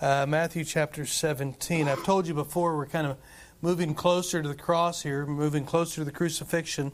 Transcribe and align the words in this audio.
uh, 0.00 0.26
Matthew 0.28 0.64
chapter 0.64 1.04
17. 1.04 1.88
I've 1.88 2.04
told 2.04 2.28
you 2.28 2.34
before, 2.34 2.76
we're 2.76 2.86
kind 2.86 3.06
of 3.06 3.16
moving 3.60 3.94
closer 3.94 4.40
to 4.40 4.48
the 4.48 4.54
cross 4.54 5.02
here, 5.02 5.26
moving 5.26 5.64
closer 5.64 5.96
to 5.96 6.04
the 6.04 6.12
crucifixion. 6.12 6.92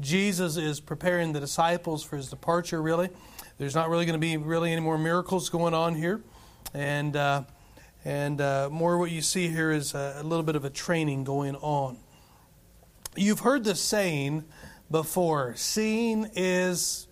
Jesus 0.00 0.56
is 0.56 0.80
preparing 0.80 1.32
the 1.32 1.40
disciples 1.40 2.02
for 2.02 2.16
his 2.16 2.30
departure, 2.30 2.80
really. 2.80 3.10
There's 3.58 3.74
not 3.74 3.90
really 3.90 4.06
going 4.06 4.18
to 4.18 4.26
be 4.26 4.36
really 4.38 4.72
any 4.72 4.80
more 4.80 4.96
miracles 4.96 5.50
going 5.50 5.74
on 5.74 5.94
here. 5.94 6.22
And, 6.72 7.14
uh, 7.14 7.42
and 8.04 8.40
uh, 8.40 8.70
more 8.70 8.96
what 8.96 9.10
you 9.10 9.20
see 9.20 9.48
here 9.48 9.70
is 9.70 9.94
a, 9.94 10.16
a 10.20 10.22
little 10.22 10.44
bit 10.44 10.56
of 10.56 10.64
a 10.64 10.70
training 10.70 11.24
going 11.24 11.56
on. 11.56 11.98
You've 13.16 13.40
heard 13.40 13.64
the 13.64 13.74
saying 13.74 14.44
before 14.90 15.54
seeing 15.56 16.30
is 16.34 17.06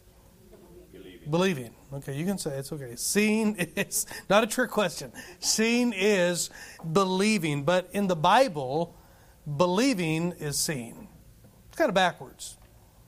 believing. 1.30 1.70
Okay, 1.93 2.14
you 2.16 2.25
can 2.25 2.38
say 2.38 2.59
it's 2.59 2.72
okay. 2.72 2.96
Seeing 2.96 3.57
is 3.57 4.07
not 4.30 4.45
a 4.45 4.46
trick 4.46 4.70
question. 4.70 5.12
Seeing 5.40 5.93
is 5.93 6.50
believing, 6.93 7.62
but 7.64 7.89
in 7.93 8.07
the 8.08 8.17
Bible, 8.17 8.96
believing 9.57 10.32
is 10.39 10.58
seeing. 10.58 11.08
It's 11.68 11.76
kind 11.76 11.89
of 11.89 11.95
backwards. 11.95 12.57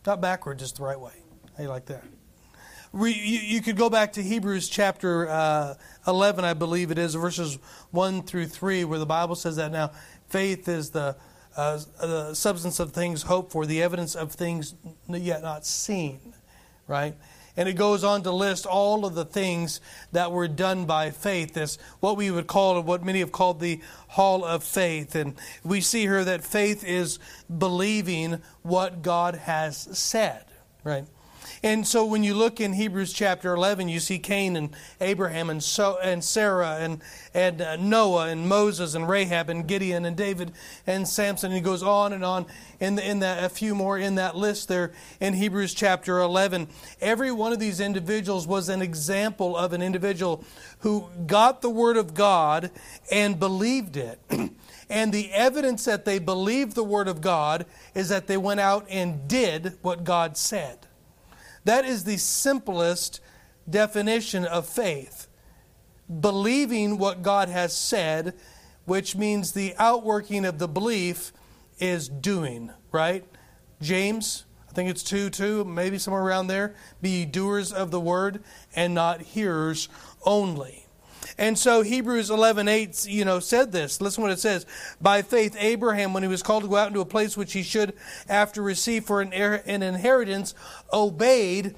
Not 0.07 0.21
backwards, 0.21 0.63
just 0.63 0.77
the 0.77 0.85
right 0.85 0.99
way. 0.99 1.13
How 1.57 1.65
you 1.65 1.69
like 1.69 1.87
that? 1.87 2.05
you, 2.95 3.09
you, 3.09 3.61
could 3.61 3.77
go 3.77 3.91
back 3.91 4.15
to 4.15 4.23
Hebrews 4.23 4.69
chapter 4.69 5.29
uh, 5.29 5.75
11, 6.07 6.45
I 6.45 6.55
believe 6.55 6.91
it 6.91 6.99
is, 6.99 7.15
verses 7.15 7.59
1 7.91 8.23
through 8.23 8.47
3, 8.47 8.85
where 8.85 8.99
the 8.99 9.07
Bible 9.07 9.35
says 9.35 9.57
that 9.57 9.73
now 9.73 9.91
faith 10.29 10.69
is 10.69 10.91
the, 10.91 11.17
uh, 11.57 11.81
the 12.01 12.35
substance 12.35 12.81
of 12.81 12.93
things 12.93 13.23
hoped 13.23 13.53
for, 13.53 13.67
the 13.67 13.83
evidence 13.83 14.15
of 14.15 14.33
things 14.33 14.75
yet 15.09 15.43
not 15.43 15.67
seen, 15.67 16.35
right? 16.87 17.17
And 17.57 17.69
it 17.69 17.75
goes 17.75 18.05
on 18.05 18.23
to 18.23 18.31
list 18.31 18.67
all 18.67 19.07
of 19.07 19.15
the 19.15 19.25
things 19.25 19.81
that 20.13 20.31
were 20.31 20.49
done 20.49 20.85
by 20.85 21.11
faith. 21.11 21.55
This, 21.55 21.79
what 22.01 22.17
we 22.17 22.31
would 22.31 22.47
call, 22.47 22.81
what 22.83 23.05
many 23.05 23.21
have 23.21 23.33
called 23.33 23.61
the 23.61 23.81
hall 24.09 24.45
of 24.45 24.63
faith. 24.63 25.15
And 25.15 25.35
we 25.65 25.81
see 25.81 26.03
here 26.03 26.25
that 26.25 26.45
faith 26.45 26.85
is 26.85 27.19
believing 27.57 28.43
what 28.63 29.03
God 29.03 29.37
has 29.37 29.77
said, 29.99 30.45
right? 30.85 31.07
And 31.63 31.87
so 31.87 32.05
when 32.05 32.23
you 32.23 32.35
look 32.35 32.61
in 32.61 32.73
Hebrews 32.73 33.13
chapter 33.13 33.55
11, 33.55 33.89
you 33.89 34.01
see 34.01 34.19
Cain 34.19 34.57
and 34.57 34.71
Abraham 35.01 35.51
and, 35.51 35.63
so, 35.63 35.99
and 36.03 36.23
Sarah 36.23 36.77
and, 36.81 37.01
and 37.35 37.61
uh, 37.61 37.77
Noah 37.77 38.29
and 38.29 38.49
Moses 38.49 38.95
and 38.95 39.09
Rahab 39.09 39.51
and 39.51 39.67
Gideon 39.67 40.05
and 40.05 40.17
David 40.17 40.53
and 40.87 41.07
Samson. 41.07 41.51
And 41.51 41.57
he 41.57 41.63
goes 41.63 41.83
on 41.83 42.13
and 42.13 42.25
on 42.25 42.47
in, 42.81 42.97
the, 42.97 43.09
in 43.09 43.21
that, 43.21 43.45
a 43.45 43.49
few 43.49 43.75
more 43.75 43.99
in 43.99 44.17
that 44.17 44.37
list 44.37 44.69
there 44.69 44.93
in 45.21 45.35
Hebrews 45.35 45.75
chapter 45.75 46.21
11. 46.21 46.69
Every 47.01 47.33
one 47.33 47.53
of 47.53 47.59
these 47.59 47.81
individuals 47.81 48.47
was 48.47 48.69
an 48.69 48.83
example 48.83 49.57
of 49.57 49.73
an 49.73 49.83
individual 49.83 50.45
who 50.81 51.09
got 51.27 51.63
the 51.63 51.71
word 51.71 51.97
of 51.97 52.15
God 52.15 52.71
and 53.11 53.41
believed 53.41 53.97
it. 53.97 54.21
And 54.89 55.13
the 55.13 55.33
evidence 55.33 55.85
that 55.87 56.05
they 56.05 56.19
believed 56.19 56.75
the 56.75 56.85
Word 56.85 57.09
of 57.09 57.21
God 57.21 57.67
is 57.95 58.09
that 58.09 58.27
they 58.27 58.37
went 58.37 58.61
out 58.61 58.87
and 58.89 59.27
did 59.27 59.79
what 59.83 60.05
God 60.05 60.37
said. 60.37 60.86
That 61.67 61.85
is 61.85 62.05
the 62.05 62.17
simplest 62.17 63.21
definition 63.69 64.45
of 64.45 64.69
faith. 64.69 65.27
Believing 66.21 66.97
what 66.97 67.23
God 67.23 67.49
has 67.49 67.77
said, 67.77 68.35
which 68.85 69.17
means 69.17 69.51
the 69.51 69.75
outworking 69.77 70.45
of 70.45 70.61
the 70.61 70.69
belief 70.69 71.33
is 71.81 72.09
doing, 72.09 72.71
right? 72.93 73.25
James, 73.81 74.45
I 74.71 74.75
think 74.75 74.91
it's 74.91 75.03
2 75.03 75.29
2, 75.29 75.65
maybe 75.65 75.99
somewhere 75.99 76.23
around 76.23 76.47
there. 76.47 76.77
Be 77.03 77.25
doers 77.25 77.73
of 77.73 77.91
the 77.91 78.01
word 78.01 78.45
and 78.77 78.95
not 78.95 79.21
hearers 79.21 79.89
only. 80.25 80.86
And 81.39 81.59
so 81.59 81.83
Hebrews 81.83 82.31
11, 82.31 82.67
8, 82.67 83.07
you 83.07 83.25
know, 83.25 83.41
said 83.41 83.71
this. 83.71 84.01
Listen 84.01 84.23
what 84.23 84.33
it 84.33 84.39
says. 84.39 84.65
By 85.01 85.21
faith, 85.21 85.55
Abraham, 85.59 86.15
when 86.15 86.23
he 86.23 86.29
was 86.29 86.43
called 86.43 86.63
to 86.63 86.69
go 86.69 86.77
out 86.77 86.89
into 86.89 87.01
a 87.01 87.07
place 87.07 87.37
which 87.37 87.53
he 87.53 87.63
should 87.63 87.93
after 88.29 88.63
receive 88.63 89.05
for 89.05 89.21
an, 89.21 89.33
an 89.33 89.83
inheritance, 89.83 90.55
obeyed, 90.93 91.75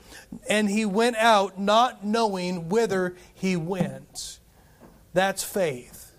and 0.49 0.71
he 0.71 0.85
went 0.85 1.17
out 1.17 1.59
not 1.59 2.05
knowing 2.05 2.69
whither 2.69 3.17
he 3.35 3.57
went. 3.57 4.39
That's 5.13 5.43
faith. 5.43 6.13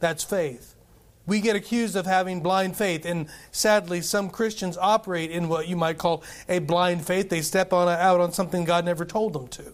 That's 0.00 0.24
faith. 0.24 0.74
We 1.26 1.40
get 1.40 1.54
accused 1.54 1.94
of 1.94 2.06
having 2.06 2.40
blind 2.40 2.76
faith, 2.76 3.04
and 3.04 3.28
sadly, 3.52 4.00
some 4.00 4.30
Christians 4.30 4.76
operate 4.76 5.30
in 5.30 5.48
what 5.48 5.68
you 5.68 5.76
might 5.76 5.98
call 5.98 6.24
a 6.48 6.58
blind 6.58 7.06
faith. 7.06 7.28
They 7.28 7.42
step 7.42 7.72
on 7.72 7.88
out 7.88 8.20
on 8.20 8.32
something 8.32 8.64
God 8.64 8.84
never 8.84 9.04
told 9.04 9.34
them 9.34 9.46
to. 9.48 9.72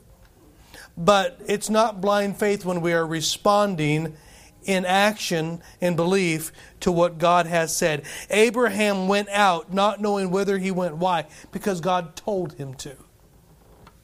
But 0.96 1.40
it's 1.46 1.68
not 1.68 2.00
blind 2.00 2.38
faith 2.38 2.64
when 2.64 2.80
we 2.80 2.92
are 2.92 3.06
responding 3.06 4.16
in 4.64 4.84
action 4.84 5.62
and 5.80 5.96
belief 5.96 6.52
to 6.80 6.90
what 6.90 7.18
God 7.18 7.46
has 7.46 7.76
said. 7.76 8.04
Abraham 8.30 9.08
went 9.08 9.28
out 9.28 9.72
not 9.72 10.00
knowing 10.00 10.30
whither 10.30 10.58
he 10.58 10.70
went. 10.70 10.96
Why? 10.96 11.26
Because 11.52 11.80
God 11.80 12.16
told 12.16 12.54
him 12.54 12.74
to. 12.74 12.96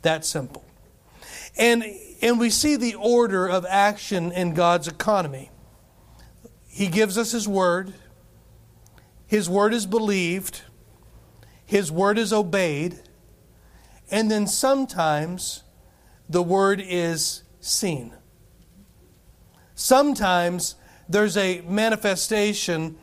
That 0.03 0.25
simple. 0.25 0.65
And, 1.57 1.85
and 2.21 2.39
we 2.39 2.51
see 2.51 2.77
the 2.77 2.95
order 2.95 3.47
of 3.47 3.67
action 3.69 4.33
in 4.33 4.55
God's 4.55 4.89
economy. 4.89 5.51
He 6.69 6.89
gives 6.89 7.19
us 7.19 7.33
His 7.33 7.47
Word, 7.47 7.93
His 9.27 9.49
Word 9.49 9.75
is 9.75 9.85
believed, 9.85 10.63
His 11.67 11.93
Word 11.93 12.17
is 12.17 12.33
obeyed, 12.33 13.01
and 14.11 14.31
then 14.31 14.47
sometimes 14.47 15.62
the 16.33 16.43
word 16.43 16.83
is 16.85 17.43
seen. 17.61 18.13
Sometimes 19.75 20.77
there's 21.09 21.37
a 21.37 21.61
manifestation 21.63 22.97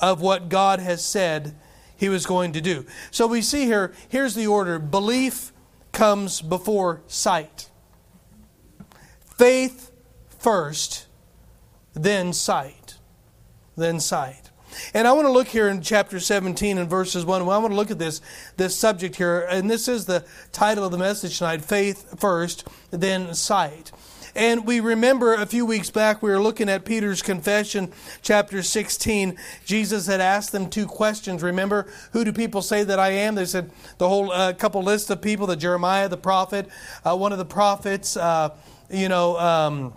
of 0.00 0.20
what 0.20 0.48
God 0.48 0.78
has 0.78 1.04
said 1.04 1.56
he 1.96 2.08
was 2.08 2.26
going 2.26 2.52
to 2.52 2.60
do. 2.60 2.86
So 3.10 3.26
we 3.26 3.42
see 3.42 3.64
here, 3.64 3.92
here's 4.08 4.34
the 4.34 4.46
order 4.46 4.78
belief 4.78 5.52
comes 5.92 6.40
before 6.40 7.02
sight. 7.06 7.70
Faith 9.36 9.90
first, 10.28 11.06
then 11.94 12.32
sight. 12.32 12.98
Then 13.76 13.98
sight. 14.00 14.45
And 14.94 15.06
I 15.06 15.12
want 15.12 15.26
to 15.26 15.32
look 15.32 15.48
here 15.48 15.68
in 15.68 15.82
chapter 15.82 16.20
17 16.20 16.78
and 16.78 16.88
verses 16.88 17.24
1. 17.24 17.42
I 17.42 17.44
want 17.44 17.70
to 17.70 17.76
look 17.76 17.90
at 17.90 17.98
this, 17.98 18.20
this 18.56 18.76
subject 18.76 19.16
here. 19.16 19.46
And 19.50 19.70
this 19.70 19.88
is 19.88 20.06
the 20.06 20.24
title 20.52 20.84
of 20.84 20.92
the 20.92 20.98
message 20.98 21.38
tonight 21.38 21.64
Faith 21.64 22.18
First, 22.20 22.66
then 22.90 23.34
Sight. 23.34 23.92
And 24.36 24.66
we 24.66 24.80
remember 24.80 25.32
a 25.32 25.46
few 25.46 25.64
weeks 25.64 25.88
back, 25.88 26.22
we 26.22 26.30
were 26.30 26.42
looking 26.42 26.68
at 26.68 26.84
Peter's 26.84 27.22
confession, 27.22 27.90
chapter 28.20 28.62
16. 28.62 29.34
Jesus 29.64 30.06
had 30.06 30.20
asked 30.20 30.52
them 30.52 30.68
two 30.68 30.86
questions. 30.86 31.42
Remember, 31.42 31.86
who 32.12 32.22
do 32.22 32.34
people 32.34 32.60
say 32.60 32.84
that 32.84 32.98
I 32.98 33.12
am? 33.12 33.34
They 33.34 33.46
said 33.46 33.70
the 33.96 34.06
whole 34.06 34.30
uh, 34.30 34.52
couple 34.52 34.82
list 34.82 35.08
of 35.08 35.22
people, 35.22 35.46
the 35.46 35.56
Jeremiah, 35.56 36.10
the 36.10 36.18
prophet, 36.18 36.68
uh, 37.02 37.16
one 37.16 37.32
of 37.32 37.38
the 37.38 37.46
prophets, 37.46 38.14
uh, 38.14 38.50
you 38.90 39.08
know, 39.08 39.38
um, 39.38 39.94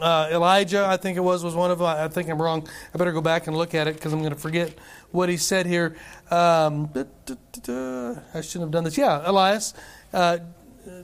uh, 0.00 0.28
Elijah, 0.30 0.86
I 0.86 0.96
think 0.96 1.16
it 1.16 1.20
was, 1.20 1.44
was 1.44 1.54
one 1.54 1.70
of 1.70 1.78
them. 1.78 1.86
I 1.86 2.08
think 2.08 2.28
I'm 2.28 2.40
wrong. 2.40 2.66
I 2.92 2.98
better 2.98 3.12
go 3.12 3.20
back 3.20 3.46
and 3.46 3.56
look 3.56 3.74
at 3.74 3.86
it 3.86 3.94
because 3.94 4.12
I'm 4.12 4.20
going 4.20 4.32
to 4.32 4.38
forget 4.38 4.74
what 5.12 5.28
he 5.28 5.36
said 5.36 5.66
here. 5.66 5.96
Um, 6.30 6.90
I 6.94 8.40
shouldn't 8.40 8.62
have 8.62 8.70
done 8.70 8.84
this. 8.84 8.98
Yeah, 8.98 9.22
Elias. 9.24 9.74
Uh, 10.12 10.38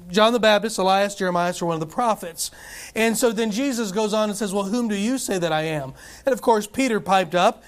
John 0.09 0.33
the 0.33 0.41
Baptist, 0.41 0.79
Elias, 0.79 1.15
Jeremiah 1.15 1.55
are 1.61 1.67
one 1.67 1.75
of 1.75 1.81
the 1.81 1.87
prophets. 1.87 2.51
And 2.95 3.17
so 3.17 3.33
then 3.33 3.51
Jesus 3.51 3.93
goes 3.93 4.13
on 4.13 4.29
and 4.29 4.37
says, 4.37 4.53
Well, 4.53 4.65
whom 4.65 4.89
do 4.89 4.95
you 4.95 5.17
say 5.17 5.39
that 5.39 5.53
I 5.53 5.63
am? 5.63 5.95
And 6.27 6.33
of 6.33 6.43
course, 6.43 6.67
Peter 6.67 7.01
piped 7.01 7.35
up 7.35 7.63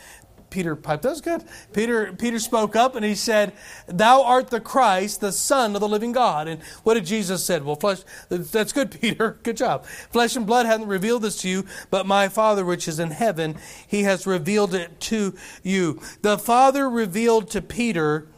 Peter 0.52 0.76
piped. 0.76 1.02
That 1.02 1.10
was 1.10 1.20
good. 1.20 1.42
Peter, 1.72 2.12
Peter 2.12 2.38
spoke 2.38 2.76
up 2.76 2.94
and 2.94 3.04
he 3.04 3.14
said, 3.14 3.54
Thou 3.86 4.22
art 4.22 4.50
the 4.50 4.60
Christ, 4.60 5.20
the 5.20 5.32
Son 5.32 5.74
of 5.74 5.80
the 5.80 5.88
living 5.88 6.12
God. 6.12 6.46
And 6.46 6.62
what 6.84 6.94
did 6.94 7.06
Jesus 7.06 7.44
said? 7.44 7.64
Well, 7.64 7.74
flesh, 7.74 8.02
that's 8.28 8.72
good, 8.72 8.90
Peter. 9.00 9.38
Good 9.42 9.56
job. 9.56 9.86
Flesh 9.86 10.36
and 10.36 10.46
blood 10.46 10.66
hasn't 10.66 10.88
revealed 10.88 11.22
this 11.22 11.40
to 11.42 11.48
you, 11.48 11.64
but 11.90 12.06
my 12.06 12.28
Father 12.28 12.64
which 12.64 12.86
is 12.86 13.00
in 13.00 13.10
heaven, 13.10 13.56
he 13.88 14.02
has 14.02 14.26
revealed 14.26 14.74
it 14.74 15.00
to 15.00 15.34
you. 15.62 16.00
The 16.20 16.38
Father 16.38 16.88
revealed 16.88 17.50
to 17.50 17.62
Peter 17.62 18.28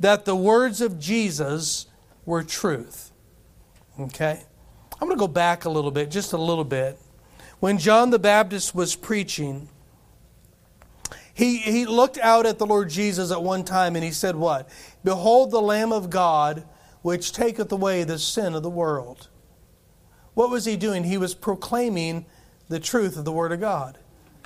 that 0.00 0.24
the 0.24 0.36
words 0.36 0.80
of 0.80 0.98
Jesus 0.98 1.86
were 2.26 2.42
truth. 2.42 3.12
Okay? 3.98 4.42
I'm 4.94 5.06
going 5.06 5.16
to 5.16 5.20
go 5.20 5.28
back 5.28 5.64
a 5.64 5.70
little 5.70 5.92
bit, 5.92 6.10
just 6.10 6.32
a 6.32 6.38
little 6.38 6.64
bit. 6.64 6.98
When 7.60 7.78
John 7.78 8.10
the 8.10 8.18
Baptist 8.18 8.74
was 8.74 8.96
preaching, 8.96 9.68
he, 11.40 11.56
he 11.56 11.86
looked 11.86 12.18
out 12.18 12.44
at 12.44 12.58
the 12.58 12.66
Lord 12.66 12.90
Jesus 12.90 13.32
at 13.32 13.42
one 13.42 13.64
time 13.64 13.96
and 13.96 14.04
he 14.04 14.10
said, 14.10 14.36
What? 14.36 14.68
Behold 15.02 15.50
the 15.50 15.62
Lamb 15.62 15.90
of 15.90 16.10
God 16.10 16.68
which 17.00 17.32
taketh 17.32 17.72
away 17.72 18.04
the 18.04 18.18
sin 18.18 18.54
of 18.54 18.62
the 18.62 18.68
world. 18.68 19.28
What 20.34 20.50
was 20.50 20.66
he 20.66 20.76
doing? 20.76 21.02
He 21.02 21.16
was 21.16 21.34
proclaiming 21.34 22.26
the 22.68 22.78
truth 22.78 23.16
of 23.16 23.24
the 23.24 23.32
Word 23.32 23.52
of 23.52 23.60
God. 23.60 23.96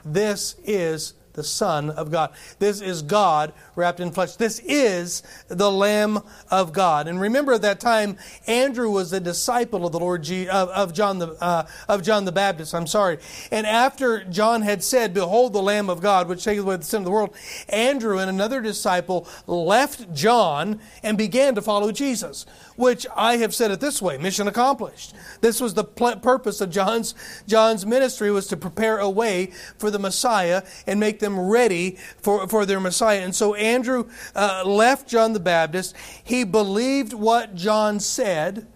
This 0.05 0.55
is 0.63 1.15
the 1.35 1.45
Son 1.45 1.91
of 1.91 2.11
God. 2.11 2.31
This 2.59 2.81
is 2.81 3.03
God 3.03 3.53
wrapped 3.77 4.01
in 4.01 4.11
flesh. 4.11 4.37
This 4.37 4.61
is 4.61 5.23
the 5.49 5.71
Lamb 5.71 6.21
of 6.51 6.73
God. 6.73 7.07
And 7.07 7.21
remember, 7.21 7.53
at 7.53 7.63
that 7.63 7.81
time, 7.81 8.17
Andrew 8.47 8.91
was 8.91 9.13
a 9.13 9.21
disciple 9.21 9.85
of 9.87 9.93
the 9.93 10.01
Lord 10.01 10.23
Je- 10.23 10.49
of, 10.49 10.69
of 10.71 10.95
John 10.95 11.19
the 11.19 11.37
uh, 11.41 11.67
of 11.89 12.03
John 12.03 12.25
the 12.25 12.33
Baptist. 12.33 12.75
I'm 12.75 12.87
sorry. 12.87 13.19
And 13.51 13.67
after 13.67 14.25
John 14.25 14.63
had 14.63 14.83
said, 14.83 15.13
"Behold, 15.13 15.53
the 15.53 15.63
Lamb 15.63 15.91
of 15.91 16.01
God, 16.01 16.29
which 16.29 16.45
taketh 16.45 16.65
away 16.65 16.77
the 16.77 16.85
sin 16.85 16.99
of 16.99 17.05
the 17.05 17.11
world," 17.11 17.35
Andrew 17.69 18.19
and 18.19 18.31
another 18.31 18.61
disciple 18.61 19.29
left 19.47 20.13
John 20.15 20.81
and 21.03 21.19
began 21.19 21.55
to 21.55 21.63
follow 21.63 21.93
Jesus. 21.93 22.47
Which 22.77 23.07
I 23.15 23.37
have 23.37 23.55
said 23.55 23.71
it 23.71 23.81
this 23.81 24.03
way: 24.03 24.19
mission 24.19 24.49
accomplished. 24.49 25.15
This 25.41 25.61
was 25.61 25.75
the 25.75 25.85
purpose 25.85 26.61
of 26.61 26.71
John's 26.71 27.15
John's 27.47 27.87
ministry 27.87 28.31
was 28.31 28.47
to 28.49 28.57
prepare 28.57 28.99
a 28.99 29.09
way 29.09 29.53
for 29.79 29.91
the 29.91 29.99
Messiah 29.99 30.63
and 30.87 30.99
make 30.99 31.21
them 31.21 31.39
ready 31.39 31.97
for, 32.21 32.49
for 32.49 32.67
their 32.67 32.81
Messiah. 32.81 33.21
And 33.21 33.35
so 33.35 33.55
Andrew 33.55 34.09
uh, 34.35 34.63
left 34.67 35.09
John 35.09 35.33
the 35.33 35.41
Baptist. 35.41 35.95
He 36.23 36.45
believed 36.45 37.13
what 37.13 37.55
John 37.55 38.01
said 38.01 38.67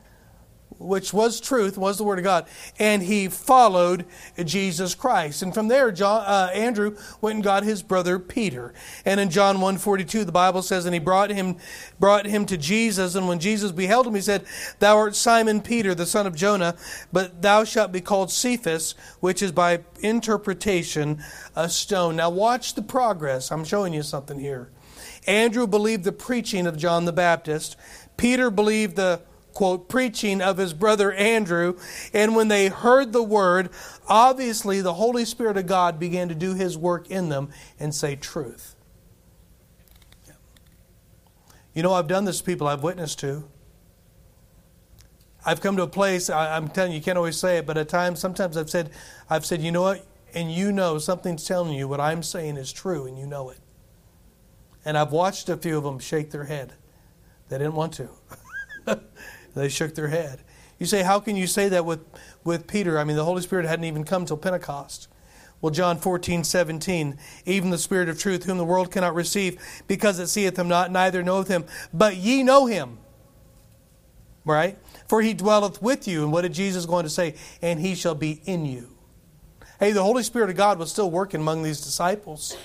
which 0.79 1.13
was 1.13 1.41
truth, 1.41 1.77
was 1.77 1.99
the 1.99 2.05
Word 2.05 2.19
of 2.19 2.25
God, 2.25 2.47
and 2.79 3.03
he 3.03 3.29
followed 3.29 4.05
Jesus 4.43 4.95
Christ. 4.95 5.43
And 5.43 5.53
from 5.53 5.69
there, 5.69 5.91
John, 5.91 6.23
uh, 6.25 6.51
Andrew 6.55 6.97
went 7.21 7.37
and 7.37 7.45
got 7.45 7.65
his 7.65 7.83
brother 7.83 8.19
Peter. 8.19 8.73
And 9.05 9.19
in 9.19 9.31
John 9.31 9.59
1.42, 9.59 10.25
the 10.25 10.33
Bible 10.33 10.63
says, 10.63 10.85
And 10.87 10.95
he 10.95 11.01
brought 11.01 11.31
him, 11.31 11.57
brought 11.99 12.27
him 12.27 12.47
to 12.47 12.57
Jesus, 12.57 13.15
and 13.15 13.29
when 13.29 13.41
Jesus 13.41 13.73
beheld 13.73 14.07
him, 14.07 14.15
he 14.15 14.21
said, 14.21 14.45
Thou 14.79 14.97
art 14.97 15.17
Simon 15.17 15.61
Peter, 15.61 15.95
the 15.95 16.07
son 16.07 16.27
of 16.27 16.37
Jonah, 16.37 16.77
but 17.13 17.43
thou 17.43 17.65
shalt 17.65 17.93
be 17.93 18.01
called 18.01 18.31
Cephas, 18.31 18.95
which 19.21 19.43
is 19.43 19.53
by 19.53 19.81
interpretation 20.01 21.23
a 21.57 21.69
stone. 21.69 22.17
Now 22.17 22.31
watch 22.31 22.75
the 22.75 22.83
progress. 22.83 23.51
I'm 23.51 23.65
showing 23.65 23.93
you 23.93 24.03
something 24.03 24.39
here. 24.39 24.71
Andrew 25.27 25.67
believed 25.67 26.05
the 26.05 26.13
preaching 26.13 26.67
of 26.67 26.77
John 26.77 27.05
the 27.05 27.13
Baptist. 27.13 27.77
Peter 28.17 28.51
believed 28.51 28.97
the 28.97 29.21
quote, 29.59 29.89
preaching 29.89 30.41
of 30.41 30.57
his 30.57 30.73
brother 30.73 31.13
Andrew. 31.15 31.77
And 32.15 32.37
when 32.37 32.47
they 32.47 32.69
heard 32.69 33.13
the 33.13 33.25
word, 33.25 33.71
obviously 34.07 34.81
the 34.81 34.95
Holy 34.95 35.25
Spirit 35.25 35.57
of 35.57 35.67
God 35.67 35.99
began 35.99 36.29
to 36.29 36.35
do 36.37 36.55
his 36.55 36.79
work 36.79 37.11
in 37.11 37.29
them 37.29 37.49
and 37.81 37.93
say 37.93 38.15
truth. 38.15 38.77
You 41.75 41.83
know, 41.83 41.93
I've 41.93 42.07
done 42.07 42.25
this 42.25 42.39
to 42.39 42.45
people 42.45 42.69
I've 42.69 42.85
witnessed 42.85 43.19
to. 43.19 43.49
I've 45.45 45.61
come 45.61 45.77
to 45.77 45.83
a 45.83 45.89
place, 45.89 46.31
I, 46.31 46.57
am 46.57 46.69
telling 46.69 46.93
you, 46.93 46.99
you 46.99 47.05
can't 47.05 47.19
always 47.19 47.37
say 47.37 47.59
it, 47.59 47.67
but 47.67 47.77
at 47.77 47.89
times, 47.89 48.21
sometimes 48.21 48.57
I've 48.57 48.71
said, 48.71 48.91
I've 49.29 49.45
said, 49.45 49.61
you 49.61 49.73
know 49.73 49.83
what? 49.83 50.07
And 50.35 50.53
you 50.53 50.71
know 50.71 50.99
something's 50.99 51.45
telling 51.45 51.75
you 51.75 51.89
what 51.89 51.99
I'm 51.99 52.23
saying 52.23 52.59
is 52.59 52.73
true, 52.73 53.07
and 53.07 53.19
you 53.19 53.27
know 53.27 53.51
it. 53.51 53.59
And 54.85 54.97
I've 54.97 55.11
watched 55.11 55.49
a 55.49 55.57
few 55.57 55.77
of 55.77 55.83
them 55.83 55.99
shake 55.99 56.31
their 56.31 56.45
head. 56.45 56.75
They 57.49 57.59
didn't 57.59 57.75
want 57.75 57.95
to. 57.95 58.09
They 59.55 59.69
shook 59.69 59.95
their 59.95 60.09
head. 60.09 60.41
You 60.79 60.87
say, 60.87 61.03
how 61.03 61.21
can 61.21 61.37
you 61.37 61.47
say 61.47 61.69
that 61.71 61.85
with, 61.85 62.01
with 62.45 62.67
Peter? 62.67 62.99
I 62.99 63.05
mean, 63.05 63.17
the 63.17 63.25
Holy 63.25 63.43
Spirit 63.43 63.67
hadn't 63.67 63.85
even 63.85 64.05
come 64.05 64.27
till 64.27 64.37
Pentecost. 64.37 65.09
Well, 65.61 65.73
John 65.73 65.99
14, 65.99 66.45
17, 66.45 67.19
even 67.45 67.71
the 67.71 67.79
Spirit 67.79 68.09
of 68.09 68.19
truth, 68.19 68.45
whom 68.45 68.59
the 68.59 68.65
world 68.65 68.93
cannot 68.93 69.15
receive, 69.15 69.61
because 69.89 70.21
it 70.21 70.29
seeth 70.29 70.57
him 70.57 70.69
not, 70.69 70.93
neither 70.93 71.25
knoweth 71.25 71.49
him, 71.49 71.65
but 71.93 72.17
ye 72.17 72.45
know 72.45 72.67
him. 72.67 72.99
Right? 74.45 74.79
For 75.09 75.21
he 75.21 75.35
dwelleth 75.35 75.83
with 75.83 76.07
you. 76.07 76.23
And 76.23 76.33
what 76.33 76.43
did 76.43 76.53
Jesus 76.53 76.87
going 76.87 77.03
to 77.03 77.11
say? 77.11 77.35
And 77.61 77.81
he 77.81 77.95
shall 77.95 78.15
be 78.15 78.41
in 78.45 78.65
you. 78.65 78.89
Hey, 79.81 79.93
the 79.93 80.03
Holy 80.03 80.23
Spirit 80.23 80.51
of 80.51 80.57
God 80.57 80.79
was 80.79 80.91
still 80.91 81.11
working 81.11 81.41
among 81.41 81.65
these 81.65 81.81
disciples. 81.81 82.57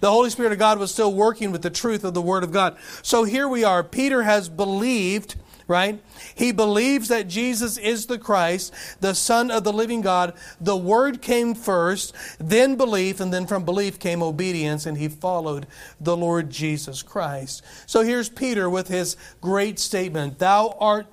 The 0.00 0.10
Holy 0.10 0.30
Spirit 0.30 0.52
of 0.52 0.58
God 0.58 0.78
was 0.78 0.92
still 0.92 1.12
working 1.12 1.52
with 1.52 1.62
the 1.62 1.70
truth 1.70 2.04
of 2.04 2.12
the 2.12 2.22
Word 2.22 2.44
of 2.44 2.50
God. 2.50 2.76
So 3.02 3.24
here 3.24 3.48
we 3.48 3.64
are. 3.64 3.82
Peter 3.82 4.24
has 4.24 4.48
believed 4.48 5.36
right? 5.72 6.02
He 6.34 6.52
believes 6.52 7.08
that 7.08 7.28
Jesus 7.28 7.78
is 7.78 8.04
the 8.04 8.18
Christ, 8.18 8.74
the 9.00 9.14
Son 9.14 9.50
of 9.50 9.64
the 9.64 9.72
living 9.72 10.02
God. 10.02 10.34
The 10.60 10.76
Word 10.76 11.22
came 11.22 11.54
first, 11.54 12.14
then 12.38 12.76
belief, 12.76 13.20
and 13.20 13.32
then 13.32 13.46
from 13.46 13.64
belief 13.64 13.98
came 13.98 14.22
obedience, 14.22 14.84
and 14.84 14.98
he 14.98 15.08
followed 15.08 15.66
the 15.98 16.14
Lord 16.14 16.50
Jesus 16.50 17.02
Christ. 17.02 17.62
So 17.86 18.02
here's 18.02 18.28
Peter 18.28 18.68
with 18.68 18.88
his 18.88 19.16
great 19.40 19.78
statement 19.78 20.38
Thou 20.38 20.76
art 20.78 21.06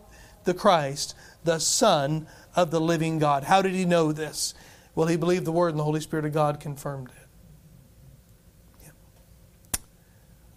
the 0.44 0.54
Christ, 0.54 1.16
the 1.46 1.60
Son 1.60 2.28
of 2.54 2.70
the 2.70 2.82
living 2.82 3.18
God. 3.18 3.46
How 3.46 3.62
did 3.62 3.74
he 3.74 3.86
know 3.86 4.12
this? 4.12 4.54
Well, 4.94 5.08
he 5.08 5.16
believed 5.16 5.46
the 5.46 5.54
Word, 5.54 5.70
and 5.70 5.80
the 5.80 5.86
Holy 5.86 6.02
Spirit 6.02 6.26
of 6.26 6.34
God 6.34 6.60
confirmed 6.60 7.08
it. 7.08 7.30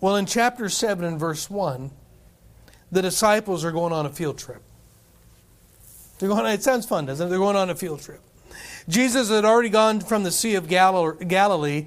Well, 0.01 0.17
in 0.17 0.27
chapter 0.27 0.69
7 0.69 1.05
and 1.05 1.21
verse 1.21 1.49
1, 1.49 1.93
the 2.93 3.03
disciples 3.03 3.65
are 3.65 3.73
going 3.73 3.93
on 3.93 4.07
a 4.07 4.11
field 4.11 4.39
trip. 4.39 4.63
They're 6.19 6.29
going, 6.29 6.47
it 6.47 6.63
sounds 6.63 6.87
fun, 6.87 7.07
doesn't 7.07 7.27
it? 7.27 7.31
They're 7.31 7.39
going 7.39 7.57
on 7.57 7.71
a 7.71 7.75
field 7.75 8.01
trip. 8.01 8.21
Jesus 8.89 9.31
had 9.31 9.45
already 9.45 9.71
gone 9.71 10.01
from 10.01 10.23
the 10.23 10.31
Sea 10.31 10.55
of 10.55 10.69
Galilee 10.69 11.87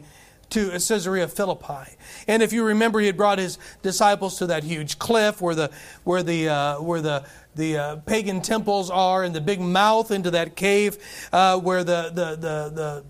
to 0.50 0.72
Caesarea 0.72 1.28
Philippi. 1.28 1.96
And 2.28 2.42
if 2.44 2.52
you 2.52 2.64
remember, 2.64 3.00
he 3.00 3.06
had 3.06 3.18
brought 3.18 3.38
his 3.38 3.58
disciples 3.82 4.38
to 4.40 4.48
that 4.48 4.64
huge 4.64 5.00
cliff 5.00 5.42
where 5.42 5.56
the, 5.56 5.72
where 6.04 6.24
the, 6.24 6.50
uh, 6.50 6.82
where 6.82 7.02
the, 7.02 7.26
the 7.56 7.78
uh, 7.78 7.96
pagan 7.98 8.42
temples 8.42 8.90
are 8.90 9.24
and 9.24 9.36
the 9.36 9.42
big 9.42 9.62
mouth 9.62 10.12
into 10.12 10.32
that 10.32 10.56
cave 10.56 10.98
uh, 11.32 11.58
where 11.60 11.84
the, 11.84 12.12
the, 12.14 12.36
the, 12.36 12.70
the 12.74 13.04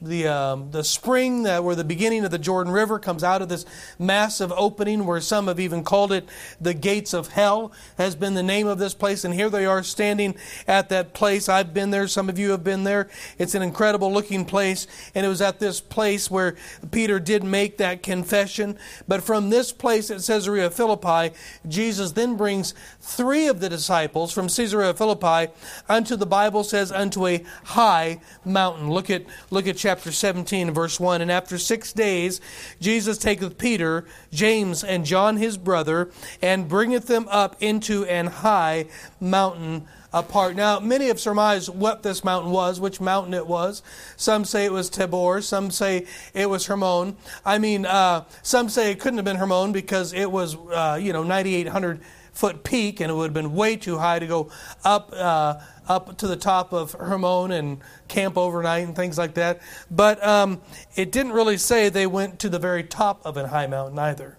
the, 0.00 0.26
um, 0.28 0.70
the 0.70 0.84
spring 0.84 1.44
that, 1.44 1.64
where 1.64 1.74
the 1.74 1.84
beginning 1.84 2.24
of 2.24 2.30
the 2.30 2.38
Jordan 2.38 2.72
River 2.72 2.98
comes 2.98 3.24
out 3.24 3.42
of 3.42 3.48
this 3.48 3.64
massive 3.98 4.52
opening, 4.52 5.06
where 5.06 5.20
some 5.20 5.46
have 5.46 5.60
even 5.60 5.82
called 5.82 6.12
it 6.12 6.28
the 6.60 6.74
gates 6.74 7.12
of 7.14 7.28
hell, 7.28 7.72
has 7.98 8.14
been 8.14 8.34
the 8.34 8.42
name 8.42 8.66
of 8.66 8.78
this 8.78 8.94
place. 8.94 9.24
And 9.24 9.34
here 9.34 9.50
they 9.50 9.66
are 9.66 9.82
standing 9.82 10.34
at 10.66 10.88
that 10.90 11.14
place. 11.14 11.48
I've 11.48 11.72
been 11.72 11.90
there, 11.90 12.06
some 12.08 12.28
of 12.28 12.38
you 12.38 12.50
have 12.50 12.64
been 12.64 12.84
there. 12.84 13.08
It's 13.38 13.54
an 13.54 13.62
incredible 13.62 14.12
looking 14.12 14.44
place. 14.44 14.86
And 15.14 15.24
it 15.24 15.28
was 15.28 15.40
at 15.40 15.58
this 15.58 15.80
place 15.80 16.30
where 16.30 16.56
Peter 16.90 17.18
did 17.18 17.44
make 17.44 17.78
that 17.78 18.02
confession. 18.02 18.78
But 19.08 19.22
from 19.22 19.50
this 19.50 19.72
place 19.72 20.10
at 20.10 20.22
Caesarea 20.22 20.70
Philippi, 20.70 21.34
Jesus 21.68 22.12
then 22.12 22.36
brings 22.36 22.74
three 23.00 23.46
of 23.46 23.60
the 23.60 23.68
disciples 23.68 24.32
from 24.32 24.48
Caesarea 24.48 24.94
Philippi 24.94 25.52
unto 25.88 26.16
the 26.16 26.26
Bible 26.26 26.64
says, 26.64 26.92
unto 26.92 27.26
a 27.26 27.44
high 27.64 28.20
mountain. 28.44 28.90
Look 28.90 29.10
at, 29.10 29.24
look 29.50 29.66
at 29.66 29.83
chapter 29.84 30.04
chapter 30.04 30.12
17, 30.12 30.70
verse 30.72 30.98
1. 30.98 31.20
And 31.20 31.30
after 31.30 31.56
six 31.58 31.92
days, 31.92 32.40
Jesus 32.80 33.16
taketh 33.18 33.58
Peter, 33.58 34.06
James, 34.32 34.82
and 34.82 35.04
John 35.04 35.36
his 35.36 35.56
brother, 35.58 36.10
and 36.42 36.66
bringeth 36.66 37.06
them 37.06 37.28
up 37.30 37.56
into 37.62 38.04
an 38.06 38.28
high 38.28 38.86
mountain 39.20 39.86
apart. 40.10 40.56
Now, 40.56 40.80
many 40.80 41.08
have 41.08 41.20
surmised 41.20 41.68
what 41.68 42.02
this 42.02 42.24
mountain 42.24 42.50
was, 42.50 42.80
which 42.80 42.98
mountain 42.98 43.34
it 43.34 43.46
was. 43.46 43.82
Some 44.16 44.44
say 44.44 44.64
it 44.64 44.72
was 44.72 44.88
Tabor. 44.88 45.42
Some 45.42 45.70
say 45.70 46.06
it 46.32 46.50
was 46.50 46.66
Hermon. 46.66 47.16
I 47.44 47.58
mean, 47.58 47.86
uh, 47.86 48.24
some 48.42 48.68
say 48.68 48.90
it 48.90 49.00
couldn't 49.00 49.18
have 49.18 49.24
been 49.24 49.36
Hermon 49.36 49.72
because 49.72 50.12
it 50.12 50.30
was, 50.30 50.56
uh, 50.56 50.98
you 51.00 51.12
know, 51.12 51.22
9,800 51.22 52.00
foot 52.32 52.64
peak, 52.64 53.00
and 53.00 53.10
it 53.10 53.14
would 53.14 53.26
have 53.26 53.34
been 53.34 53.54
way 53.54 53.76
too 53.76 53.96
high 53.96 54.18
to 54.18 54.26
go 54.26 54.50
up. 54.84 55.12
Uh, 55.12 55.60
up 55.88 56.16
to 56.18 56.26
the 56.26 56.36
top 56.36 56.72
of 56.72 56.92
Hermon 56.92 57.52
and 57.52 57.78
camp 58.08 58.36
overnight 58.36 58.86
and 58.86 58.96
things 58.96 59.18
like 59.18 59.34
that. 59.34 59.60
But 59.90 60.24
um, 60.26 60.60
it 60.96 61.12
didn't 61.12 61.32
really 61.32 61.58
say 61.58 61.88
they 61.88 62.06
went 62.06 62.38
to 62.40 62.48
the 62.48 62.58
very 62.58 62.84
top 62.84 63.20
of 63.24 63.36
a 63.36 63.48
high 63.48 63.66
mountain 63.66 63.98
either. 63.98 64.38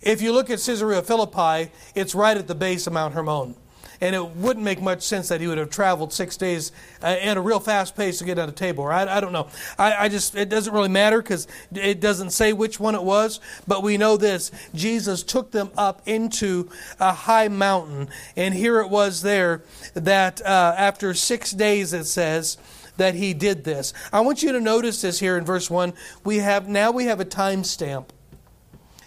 If 0.00 0.20
you 0.20 0.32
look 0.32 0.50
at 0.50 0.60
Caesarea 0.60 1.02
Philippi, 1.02 1.72
it's 1.94 2.14
right 2.14 2.36
at 2.36 2.46
the 2.46 2.54
base 2.54 2.86
of 2.86 2.92
Mount 2.92 3.14
Hermon. 3.14 3.56
And 4.04 4.14
it 4.14 4.36
wouldn't 4.36 4.62
make 4.62 4.82
much 4.82 5.00
sense 5.00 5.28
that 5.28 5.40
he 5.40 5.46
would 5.46 5.56
have 5.56 5.70
traveled 5.70 6.12
six 6.12 6.36
days 6.36 6.72
uh, 7.02 7.06
at 7.06 7.38
a 7.38 7.40
real 7.40 7.58
fast 7.58 7.96
pace 7.96 8.18
to 8.18 8.26
get 8.26 8.38
out 8.38 8.50
of 8.50 8.54
Tabor. 8.54 8.92
I, 8.92 9.16
I 9.16 9.18
don't 9.18 9.32
know. 9.32 9.48
I, 9.78 9.94
I, 9.94 10.08
just, 10.10 10.34
it 10.34 10.50
doesn't 10.50 10.74
really 10.74 10.90
matter 10.90 11.22
because 11.22 11.48
it 11.72 12.00
doesn't 12.00 12.28
say 12.28 12.52
which 12.52 12.78
one 12.78 12.94
it 12.94 13.02
was, 13.02 13.40
but 13.66 13.82
we 13.82 13.96
know 13.96 14.18
this. 14.18 14.50
Jesus 14.74 15.22
took 15.22 15.52
them 15.52 15.70
up 15.74 16.02
into 16.04 16.68
a 17.00 17.12
high 17.12 17.48
mountain. 17.48 18.10
And 18.36 18.52
here 18.52 18.78
it 18.80 18.90
was 18.90 19.22
there 19.22 19.62
that 19.94 20.42
uh, 20.42 20.74
after 20.76 21.14
six 21.14 21.52
days, 21.52 21.94
it 21.94 22.04
says, 22.04 22.58
that 22.98 23.14
he 23.14 23.32
did 23.32 23.64
this. 23.64 23.94
I 24.12 24.20
want 24.20 24.42
you 24.42 24.52
to 24.52 24.60
notice 24.60 25.00
this 25.00 25.18
here 25.18 25.38
in 25.38 25.46
verse 25.46 25.70
1. 25.70 25.94
We 26.24 26.36
have 26.36 26.68
now 26.68 26.92
we 26.92 27.06
have 27.06 27.20
a 27.20 27.24
time 27.24 27.64
stamp. 27.64 28.12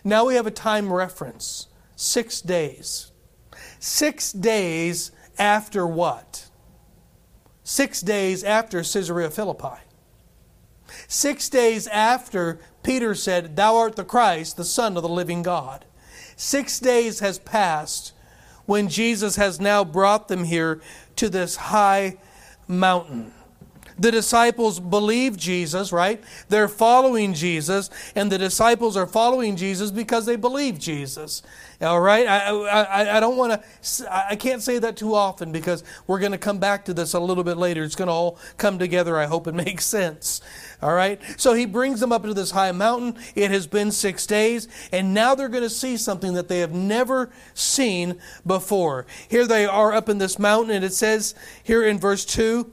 Now 0.04 0.26
we 0.26 0.34
have 0.34 0.48
a 0.48 0.52
time 0.52 0.92
reference. 0.92 1.68
6 1.96 2.42
days. 2.42 3.07
Six 3.80 4.32
days 4.32 5.12
after 5.38 5.86
what? 5.86 6.50
Six 7.64 8.02
days 8.02 8.44
after 8.44 8.80
Caesarea 8.80 9.30
Philippi. 9.30 9.82
Six 11.08 11.50
days 11.50 11.88
after 11.88 12.60
Peter 12.82 13.14
said, 13.14 13.56
Thou 13.56 13.76
art 13.76 13.96
the 13.96 14.06
Christ, 14.06 14.58
the 14.58 14.64
Son 14.64 14.96
of 14.96 15.04
the 15.04 15.10
living 15.10 15.44
God. 15.44 15.86
Six 16.36 16.80
days 16.80 17.20
has 17.20 17.40
passed 17.40 18.14
when 18.66 18.88
Jesus 18.88 19.36
has 19.36 19.60
now 19.60 19.84
brought 19.84 20.28
them 20.28 20.44
here 20.44 20.82
to 21.16 21.30
this 21.30 21.56
high 21.56 22.18
mountain. 22.68 23.34
The 24.00 24.12
disciples 24.12 24.80
believe 24.80 25.38
Jesus, 25.38 25.92
right? 25.92 26.24
They're 26.50 26.68
following 26.68 27.34
Jesus, 27.34 27.90
and 28.16 28.32
the 28.32 28.38
disciples 28.38 28.96
are 28.96 29.08
following 29.08 29.56
Jesus 29.56 29.92
because 29.92 30.26
they 30.26 30.36
believe 30.36 30.78
Jesus. 30.78 31.42
All 31.82 32.00
right? 32.00 32.28
I, 32.28 32.50
I, 32.50 33.18
I 33.18 33.20
don't 33.20 33.38
want 33.38 33.62
to, 33.62 34.16
I 34.16 34.36
can't 34.36 34.62
say 34.62 34.80
that 34.80 34.98
too 34.98 35.16
often 35.16 35.52
because 35.52 35.84
we're 36.06 36.20
going 36.20 36.32
to 36.32 36.38
come 36.38 36.60
back 36.60 36.86
to 36.86 36.94
this 36.94 37.14
a 37.14 37.20
little 37.20 37.44
bit 37.44 37.58
later. 37.58 37.84
It's 37.84 37.96
going 37.96 38.08
to 38.08 38.14
all 38.14 38.40
come 38.58 38.80
together, 38.80 39.18
I 39.18 39.26
hope 39.26 39.48
it 39.48 39.54
makes 39.66 39.86
sense. 39.86 40.42
All 40.82 40.94
right? 40.94 41.20
So 41.38 41.54
he 41.54 41.66
brings 41.66 42.00
them 42.00 42.12
up 42.12 42.24
to 42.24 42.34
this 42.34 42.52
high 42.52 42.72
mountain. 42.72 43.22
It 43.36 43.52
has 43.52 43.68
been 43.68 43.92
six 43.92 44.26
days, 44.28 44.68
and 44.92 45.14
now 45.14 45.34
they're 45.34 45.50
going 45.50 45.64
to 45.64 45.70
see 45.70 45.98
something 45.98 46.34
that 46.34 46.48
they 46.48 46.60
have 46.60 46.74
never 46.74 47.32
seen 47.54 48.20
before. 48.46 49.06
Here 49.28 49.48
they 49.48 49.66
are 49.66 49.94
up 49.94 50.08
in 50.10 50.20
this 50.20 50.38
mountain, 50.38 50.76
and 50.76 50.86
it 50.86 50.94
says 50.94 51.34
here 51.64 51.84
in 51.84 52.00
verse 52.00 52.26
2 52.26 52.72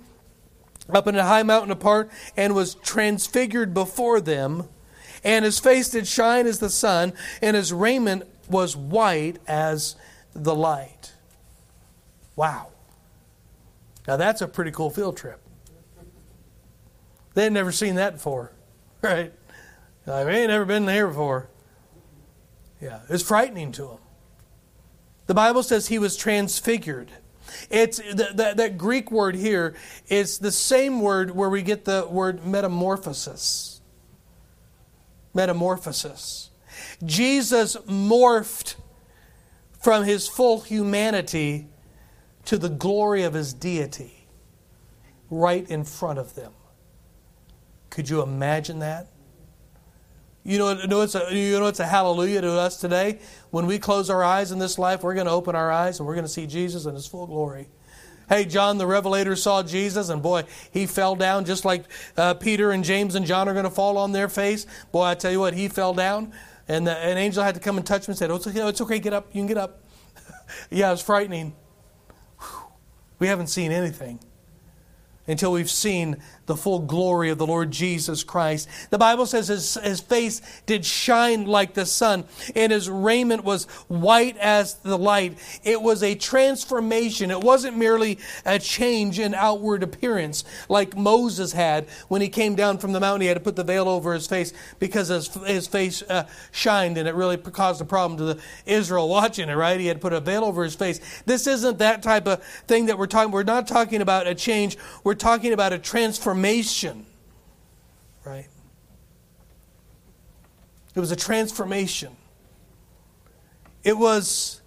up 0.88 1.07
in 1.07 1.17
a 1.17 1.25
high 1.25 1.43
mountain 1.43 1.71
apart, 1.71 2.11
and 2.37 2.55
was 2.55 2.75
transfigured 2.76 3.73
before 3.75 4.21
them. 4.21 4.69
And 5.23 5.45
his 5.45 5.59
face 5.59 5.88
did 5.88 6.07
shine 6.07 6.47
as 6.47 6.59
the 6.59 6.69
sun, 6.69 7.14
and 7.41 7.57
his 7.57 7.73
raiment 7.73 8.25
was 8.49 8.76
white 8.76 9.38
as 9.47 9.97
the 10.35 10.55
light. 10.55 11.12
Wow. 12.37 12.69
Now 14.07 14.17
that's 14.17 14.43
a 14.43 14.49
pretty 14.49 14.71
cool 14.71 14.91
field 14.91 15.17
trip. 15.17 15.41
They 17.35 17.45
had 17.45 17.53
never 17.53 17.73
seen 17.73 17.97
that 17.97 18.14
before, 18.14 18.53
right? 19.03 19.33
Like, 20.07 20.26
we 20.26 20.33
ain't 20.33 20.49
never 20.49 20.64
been 20.64 20.87
there 20.87 21.09
before. 21.09 21.49
Yeah, 22.81 23.00
it's 23.09 23.23
frightening 23.23 23.73
to 23.73 23.83
them. 23.83 23.99
The 25.26 25.35
Bible 25.35 25.62
says 25.62 25.88
he 25.88 25.99
was 25.99 26.17
transfigured. 26.17 27.11
It's 27.71 27.99
the, 27.99 28.31
the, 28.35 28.53
that 28.57 28.79
Greek 28.79 29.11
word 29.11 29.35
here 29.35 29.75
is 30.09 30.39
the 30.39 30.53
same 30.53 31.01
word 31.01 31.31
where 31.31 31.51
we 31.51 31.63
get 31.63 31.85
the 31.85 32.07
word 32.11 32.45
metamorphosis. 32.47 33.81
Metamorphosis. 35.33 36.51
Jesus 37.05 37.77
morphed 37.89 38.77
from 39.81 40.05
his 40.05 40.29
full 40.29 40.61
humanity 40.61 41.69
to 42.47 42.59
the 42.59 42.69
glory 42.69 43.23
of 43.23 43.35
his 43.35 43.53
deity 43.53 44.27
right 45.31 45.69
in 45.69 45.85
front 45.85 46.19
of 46.19 46.35
them. 46.35 46.53
Could 47.91 48.09
you 48.09 48.23
imagine 48.23 48.81
that? 48.81 49.09
You 50.47 50.59
know, 50.59 50.73
you 50.73 50.87
know, 50.87 51.01
it's 51.01 51.15
a, 51.15 51.27
you 51.35 51.59
know, 51.59 51.67
it's 51.67 51.81
a 51.81 51.87
hallelujah 51.87 52.43
to 52.43 52.53
us 52.53 52.77
today. 52.77 53.19
When 53.51 53.67
we 53.67 53.79
close 53.79 54.11
our 54.11 54.23
eyes 54.23 54.53
in 54.53 54.59
this 54.59 54.79
life, 54.79 55.03
we're 55.03 55.15
going 55.15 55.27
to 55.27 55.33
open 55.33 55.57
our 55.57 55.73
eyes 55.73 55.99
and 55.99 56.07
we're 56.07 56.15
going 56.15 56.27
to 56.27 56.31
see 56.31 56.47
Jesus 56.47 56.85
in 56.85 56.95
his 56.95 57.07
full 57.07 57.27
glory. 57.27 57.69
Hey, 58.29 58.45
John 58.45 58.77
the 58.77 58.87
Revelator 58.87 59.37
saw 59.37 59.63
Jesus, 59.63 60.09
and 60.09 60.23
boy, 60.23 60.45
he 60.71 60.87
fell 60.87 61.15
down 61.15 61.45
just 61.45 61.65
like 61.65 61.85
uh, 62.17 62.35
Peter 62.35 62.71
and 62.73 62.83
James 62.83 63.15
and 63.15 63.27
John 63.27 63.49
are 63.49 63.53
going 63.53 63.65
to 63.65 63.71
fall 63.71 63.99
on 63.99 64.13
their 64.13 64.29
face. 64.29 64.67
Boy, 64.93 65.05
I 65.05 65.15
tell 65.15 65.31
you 65.31 65.41
what, 65.41 65.53
he 65.53 65.69
fell 65.69 65.93
down, 65.93 66.33
and 66.67 66.87
the, 66.87 66.97
an 66.97 67.19
angel 67.19 67.43
had 67.43 67.55
to 67.55 67.61
come 67.61 67.77
and 67.77 67.87
touch 67.87 68.09
him 68.09 68.13
and 68.13 68.19
said, 68.19 68.31
oh, 68.31 68.37
it's, 68.37 68.47
okay, 68.47 68.67
it's 68.67 68.81
okay, 68.81 68.99
get 68.99 69.13
up, 69.13 69.29
you 69.33 69.41
can 69.41 69.47
get 69.47 69.59
up. 69.59 69.83
yeah, 70.71 70.93
it's 70.93 71.03
frightening. 71.03 71.55
Whew. 72.39 72.65
We 73.19 73.27
haven't 73.27 73.49
seen 73.49 73.73
anything 73.73 74.21
until 75.27 75.53
we've 75.53 75.71
seen 75.71 76.17
the 76.47 76.57
full 76.57 76.81
glory 76.81 77.31
of 77.31 77.39
the 77.39 77.47
Lord 77.47 77.71
Jesus 77.71 78.25
Christ. 78.25 78.69
The 78.91 78.99
Bible 78.99 79.27
says 79.27 79.49
his, 79.49 79.75
his 79.75 80.01
face 80.01 80.43
did 80.67 80.85
shine 80.85 81.47
like 81.47 81.75
the 81.75 81.87
sun, 81.87 82.25
and 82.55 82.73
his 82.73 82.89
raiment 82.91 83.45
was 83.45 83.65
white 83.89 84.37
as 84.39 84.75
the 84.75 84.99
light. 84.99 85.39
It 85.63 85.81
was 85.81 86.03
a 86.03 86.15
transformation. 86.15 87.31
It 87.31 87.41
wasn't 87.41 87.77
merely 87.77 88.19
a 88.45 88.59
change 88.59 89.19
in 89.19 89.35
outward 89.35 89.83
appearance 89.83 90.45
like 90.69 90.97
Moses 90.97 91.53
had 91.53 91.89
when 92.09 92.21
he 92.21 92.29
came 92.29 92.55
down 92.55 92.79
from 92.79 92.93
the 92.93 93.01
mountain. 93.01 93.23
He 93.23 93.29
had 93.29 93.35
to 93.35 93.41
put 93.41 93.57
the 93.57 93.65
veil 93.65 93.89
over 93.89 94.13
his 94.13 94.27
face 94.27 94.53
because 94.79 95.09
his, 95.09 95.33
his 95.47 95.67
face 95.67 96.03
uh, 96.03 96.27
shined, 96.53 96.99
and 96.99 97.09
it 97.09 97.15
really 97.15 97.37
caused 97.37 97.81
a 97.81 97.85
problem 97.85 98.19
to 98.19 98.25
the 98.25 98.41
Israel 98.67 99.09
watching 99.09 99.49
it, 99.49 99.55
right? 99.55 99.81
He 99.81 99.87
had 99.87 99.97
to 99.97 100.01
put 100.01 100.13
a 100.13 100.21
veil 100.21 100.45
over 100.45 100.65
his 100.65 100.75
face. 100.75 101.01
This 101.27 101.47
isn't 101.47 101.79
that 101.79 102.03
type 102.03 102.27
of 102.27 102.43
thing 102.67 102.87
that 102.87 102.99
we're 102.99 103.07
talking 103.07 103.33
We're 103.33 103.43
not 103.45 103.67
talking 103.67 104.03
about 104.03 104.27
a 104.27 104.35
change. 104.35 104.77
We're 105.03 105.15
talking 105.15 105.53
about 105.53 105.73
a 105.73 105.79
transformation, 105.79 106.34
right? 108.25 108.49
It 110.95 111.00
was 111.00 111.11
a 111.11 111.17
transformation. 111.17 112.17
It 113.83 113.99
was 113.99 114.62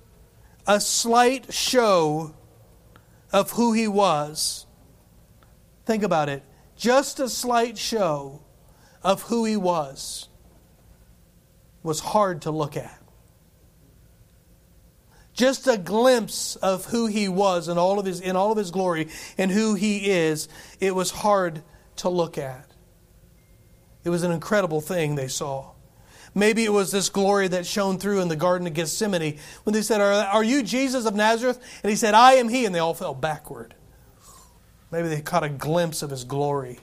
a 0.67 0.79
slight 0.79 1.53
show 1.53 2.33
of 3.31 3.51
who 3.51 3.73
he 3.73 3.87
was. 3.87 4.65
Think 5.85 6.03
about 6.03 6.29
it. 6.29 6.43
Just 6.75 7.19
a 7.19 7.29
slight 7.29 7.77
show 7.77 8.41
of 9.03 9.23
who 9.23 9.45
he 9.45 9.57
was 9.57 10.27
was 11.81 11.99
hard 12.01 12.41
to 12.43 12.51
look 12.51 12.75
at. 12.75 12.96
Just 15.37 15.67
a 15.67 15.77
glimpse 15.77 16.55
of 16.57 16.85
who 16.85 17.05
he 17.05 17.29
was 17.29 17.67
in 17.67 17.77
all 17.77 17.99
of 17.99 18.07
his 18.07 18.19
in 18.19 18.35
all 18.35 18.51
of 18.51 18.57
his 18.57 18.71
glory 18.71 19.09
and 19.37 19.51
who 19.51 19.75
he 19.75 20.09
is, 20.09 20.49
it 20.79 20.95
was 20.95 21.11
hard 21.11 21.61
to 21.97 22.09
look 22.09 22.39
at. 22.39 22.71
It 24.03 24.09
was 24.09 24.23
an 24.23 24.31
incredible 24.31 24.81
thing 24.81 25.13
they 25.13 25.27
saw. 25.27 25.73
Maybe 26.33 26.65
it 26.65 26.73
was 26.73 26.91
this 26.91 27.09
glory 27.09 27.47
that 27.49 27.67
shone 27.67 27.99
through 27.99 28.21
in 28.21 28.29
the 28.29 28.35
Garden 28.35 28.65
of 28.65 28.73
Gethsemane 28.73 29.37
when 29.63 29.73
they 29.73 29.83
said, 29.83 30.01
Are, 30.01 30.11
are 30.11 30.43
you 30.43 30.63
Jesus 30.63 31.05
of 31.05 31.15
Nazareth? 31.15 31.59
And 31.83 31.89
he 31.91 31.95
said, 31.95 32.15
I 32.15 32.33
am 32.33 32.49
he. 32.49 32.65
And 32.65 32.73
they 32.73 32.79
all 32.79 32.95
fell 32.95 33.13
backward. 33.13 33.75
Maybe 34.91 35.07
they 35.07 35.21
caught 35.21 35.43
a 35.43 35.49
glimpse 35.49 36.01
of 36.01 36.09
his 36.09 36.23
glory. 36.23 36.79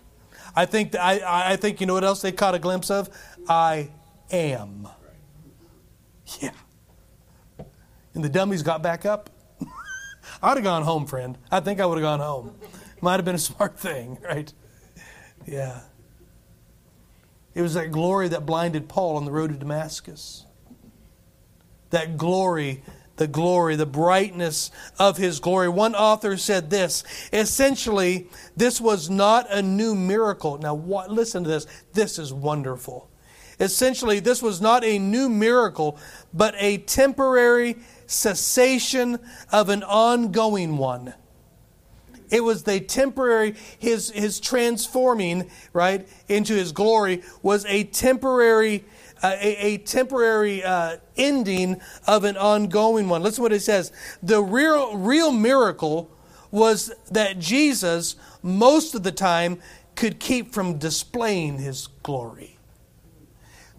I 0.55 0.67
think, 0.67 0.95
I, 0.95 1.53
I 1.53 1.57
think 1.57 1.81
you 1.81 1.87
know 1.89 1.95
what 1.95 2.05
else 2.05 2.23
they 2.23 2.31
caught 2.31 2.55
a 2.55 2.61
glimpse 2.61 2.91
of? 2.91 3.11
I 3.49 3.91
am. 4.31 4.89
Yeah. 6.41 6.51
And 8.15 8.25
the 8.25 8.29
dummies 8.29 8.63
got 8.63 8.83
back 8.83 9.05
up. 9.05 9.31
I'd 10.43 10.57
have 10.57 10.65
gone 10.65 10.83
home, 10.83 11.07
friend. 11.07 11.37
I 11.51 11.61
think 11.61 11.81
I 11.81 11.87
would 11.87 11.99
have 11.99 12.03
gone 12.05 12.21
home. 12.21 12.55
Might 13.01 13.17
have 13.17 13.25
been 13.25 13.35
a 13.35 13.39
smart 13.39 13.79
thing, 13.79 14.19
right? 14.25 14.53
Yeah. 15.47 15.81
It 17.55 17.63
was 17.63 17.75
that 17.75 17.93
glory 17.93 18.29
that 18.29 18.47
blinded 18.47 18.89
Paul 18.89 19.17
on 19.17 19.25
the 19.25 19.31
road 19.31 19.53
to 19.53 19.57
Damascus. 19.57 20.45
That 21.91 22.17
glory, 22.17 22.83
the 23.17 23.29
glory, 23.29 23.77
the 23.77 23.87
brightness 23.87 24.71
of 24.99 25.17
his 25.17 25.39
glory. 25.39 25.69
One 25.69 25.95
author 25.95 26.37
said 26.37 26.71
this 26.71 27.05
essentially, 27.33 28.29
this 28.57 28.81
was 28.81 29.09
not 29.09 29.51
a 29.51 29.63
new 29.63 29.95
miracle. 29.95 30.59
Now, 30.59 30.75
what, 30.75 31.11
listen 31.11 31.45
to 31.45 31.51
this. 31.51 31.67
This 31.93 32.19
is 32.19 32.33
wonderful. 32.33 33.11
Essentially, 33.61 34.19
this 34.19 34.43
was 34.43 34.61
not 34.61 34.85
a 34.85 34.99
new 34.99 35.29
miracle, 35.29 35.97
but 36.33 36.55
a 36.59 36.79
temporary 36.79 37.77
cessation 38.15 39.19
of 39.53 39.69
an 39.69 39.83
ongoing 39.83 40.77
one. 40.77 41.15
It 42.31 42.43
was 42.43 42.65
the 42.65 42.81
temporary, 42.81 43.55
his, 43.79 44.11
his 44.11 44.41
transforming, 44.41 45.51
right, 45.73 46.09
into 46.29 46.55
his 46.55 46.73
glory 46.73 47.23
was 47.43 47.65
a 47.67 47.85
temporary, 47.85 48.85
uh, 49.23 49.37
a, 49.41 49.75
a, 49.75 49.79
temporary 49.79 50.65
uh, 50.65 50.97
ending 51.17 51.81
of 52.07 52.25
an 52.25 52.37
ongoing 52.37 53.09
one. 53.09 53.23
Listen 53.23 53.37
to 53.37 53.43
what 53.43 53.53
it 53.53 53.61
says. 53.61 53.93
The 54.23 54.43
real, 54.43 54.97
real 54.97 55.31
miracle 55.31 56.11
was 56.51 56.93
that 57.11 57.39
Jesus, 57.39 58.17
most 58.43 58.95
of 58.95 59.03
the 59.03 59.13
time, 59.13 59.61
could 59.95 60.19
keep 60.19 60.53
from 60.53 60.79
displaying 60.79 61.59
his 61.59 61.89
glory. 62.03 62.59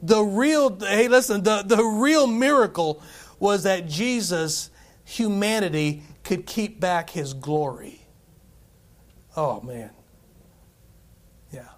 The 0.01 0.21
real, 0.21 0.77
hey, 0.79 1.07
listen, 1.07 1.43
the, 1.43 1.63
the 1.63 1.83
real 1.83 2.27
miracle 2.27 3.01
was 3.39 3.63
that 3.63 3.87
Jesus, 3.87 4.69
humanity, 5.03 6.03
could 6.23 6.45
keep 6.45 6.79
back 6.79 7.09
his 7.09 7.33
glory. 7.33 8.01
Oh, 9.35 9.61
man. 9.61 9.91
Yeah. 11.51 11.69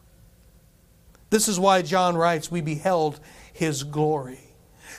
This 1.29 1.47
is 1.47 1.59
why 1.59 1.81
John 1.81 2.15
writes, 2.15 2.51
We 2.51 2.61
beheld 2.61 3.19
his 3.53 3.83
glory. 3.83 4.46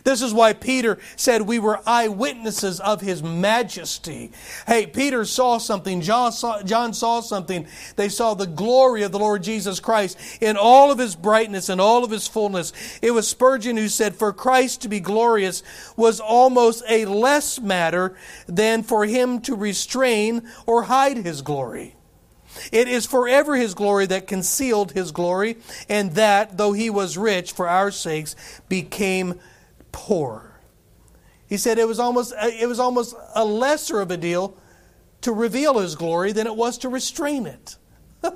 This 0.05 0.23
is 0.23 0.33
why 0.33 0.52
Peter 0.52 0.99
said 1.17 1.43
we 1.43 1.59
were 1.59 1.81
eyewitnesses 1.87 2.81
of 2.81 3.00
his 3.00 3.23
majesty. 3.23 4.31
Hey, 4.67 4.87
Peter 4.87 5.25
saw 5.25 5.59
something. 5.59 6.00
John 6.00 6.33
saw, 6.33 6.62
John 6.62 6.93
saw 6.93 7.21
something. 7.21 7.67
They 7.97 8.09
saw 8.09 8.35
the 8.35 8.47
glory 8.47 9.02
of 9.02 9.12
the 9.12 9.19
Lord 9.19 9.43
Jesus 9.43 9.81
Christ 9.81 10.19
in 10.40 10.57
all 10.57 10.90
of 10.90 10.99
his 10.99 11.17
brightness 11.17 11.69
and 11.69 11.81
all 11.81 12.05
of 12.05 12.11
his 12.11 12.26
fullness. 12.26 12.73
It 13.02 13.11
was 13.12 13.28
Spurgeon 13.28 13.76
who 13.76 13.88
said, 13.88 14.14
For 14.14 14.33
Christ 14.33 14.83
to 14.83 14.88
be 14.88 15.00
glorious 15.00 15.62
was 15.97 16.21
almost 16.21 16.83
a 16.88 17.05
less 17.05 17.61
matter 17.61 18.17
than 18.47 18.83
for 18.83 19.05
him 19.05 19.40
to 19.43 19.55
restrain 19.55 20.49
or 20.67 20.85
hide 20.85 21.19
his 21.19 21.43
glory. 21.43 21.95
It 22.73 22.88
is 22.88 23.07
forever 23.07 23.57
his 23.57 23.75
glory 23.75 24.07
that 24.07 24.26
concealed 24.26 24.93
his 24.93 25.12
glory, 25.12 25.59
and 25.88 26.12
that, 26.12 26.57
though 26.57 26.73
he 26.73 26.90
was 26.90 27.19
rich 27.19 27.52
for 27.52 27.69
our 27.69 27.90
sakes, 27.90 28.35
became 28.69 29.38
poor. 29.92 30.61
He 31.49 31.57
said 31.57 31.78
it 31.78 31.88
was 31.88 31.99
almost 31.99 32.35
it 32.38 32.68
was 32.68 32.78
almost 32.78 33.14
a 33.35 33.45
lesser 33.45 34.00
of 34.00 34.11
a 34.11 34.16
deal 34.16 34.57
to 35.23 35.33
reveal 35.33 35.78
his 35.78 35.97
glory 35.97 36.33
than 36.33 36.47
it 36.47 36.54
was 36.54 36.78
to 36.78 36.88
restrain 36.88 37.47
it. 37.47 37.76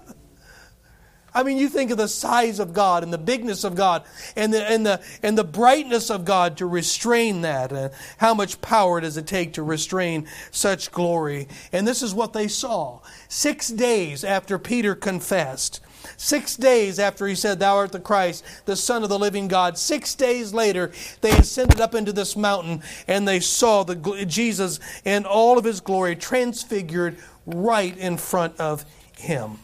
I 1.34 1.42
mean, 1.42 1.56
you 1.56 1.68
think 1.68 1.90
of 1.90 1.96
the 1.96 2.08
size 2.08 2.58
of 2.58 2.74
God 2.74 3.02
and 3.02 3.12
the 3.12 3.18
bigness 3.18 3.64
of 3.64 3.74
God 3.74 4.04
and 4.36 4.52
the, 4.52 4.70
and 4.70 4.84
the, 4.84 5.00
and 5.22 5.36
the 5.36 5.44
brightness 5.44 6.10
of 6.10 6.24
God 6.24 6.58
to 6.58 6.66
restrain 6.66 7.40
that. 7.40 7.72
Uh, 7.72 7.88
how 8.18 8.34
much 8.34 8.60
power 8.60 9.00
does 9.00 9.16
it 9.16 9.26
take 9.26 9.54
to 9.54 9.62
restrain 9.62 10.26
such 10.50 10.92
glory? 10.92 11.48
And 11.72 11.88
this 11.88 12.02
is 12.02 12.12
what 12.12 12.34
they 12.34 12.48
saw. 12.48 13.00
Six 13.28 13.68
days 13.68 14.24
after 14.24 14.58
Peter 14.58 14.94
confessed, 14.94 15.80
six 16.16 16.56
days 16.56 16.98
after 16.98 17.26
he 17.26 17.34
said, 17.34 17.58
Thou 17.58 17.76
art 17.76 17.92
the 17.92 18.00
Christ, 18.00 18.44
the 18.64 18.76
Son 18.76 19.02
of 19.02 19.08
the 19.08 19.18
living 19.18 19.48
God, 19.48 19.78
six 19.78 20.14
days 20.14 20.52
later, 20.52 20.92
they 21.20 21.32
ascended 21.32 21.80
up 21.80 21.94
into 21.94 22.12
this 22.12 22.36
mountain 22.36 22.82
and 23.06 23.26
they 23.26 23.40
saw 23.40 23.82
the, 23.82 24.24
Jesus 24.26 24.80
in 25.04 25.24
all 25.24 25.58
of 25.58 25.64
his 25.64 25.80
glory 25.80 26.16
transfigured 26.16 27.18
right 27.46 27.96
in 27.96 28.16
front 28.16 28.58
of 28.58 28.84
him. 29.16 29.58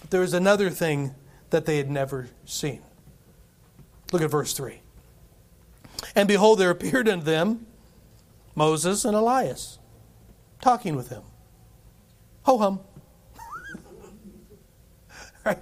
But 0.00 0.10
there 0.10 0.20
was 0.20 0.34
another 0.34 0.70
thing 0.70 1.14
that 1.50 1.66
they 1.66 1.76
had 1.76 1.90
never 1.90 2.28
seen. 2.44 2.82
Look 4.12 4.22
at 4.22 4.30
verse 4.30 4.52
3. 4.52 4.80
And 6.14 6.28
behold, 6.28 6.58
there 6.58 6.70
appeared 6.70 7.08
unto 7.08 7.24
them 7.24 7.66
Moses 8.54 9.04
and 9.04 9.16
Elias, 9.16 9.78
talking 10.60 10.94
with 10.94 11.08
him. 11.08 11.22
Ho 12.42 12.58
hum. 12.58 12.80
Right? 15.44 15.58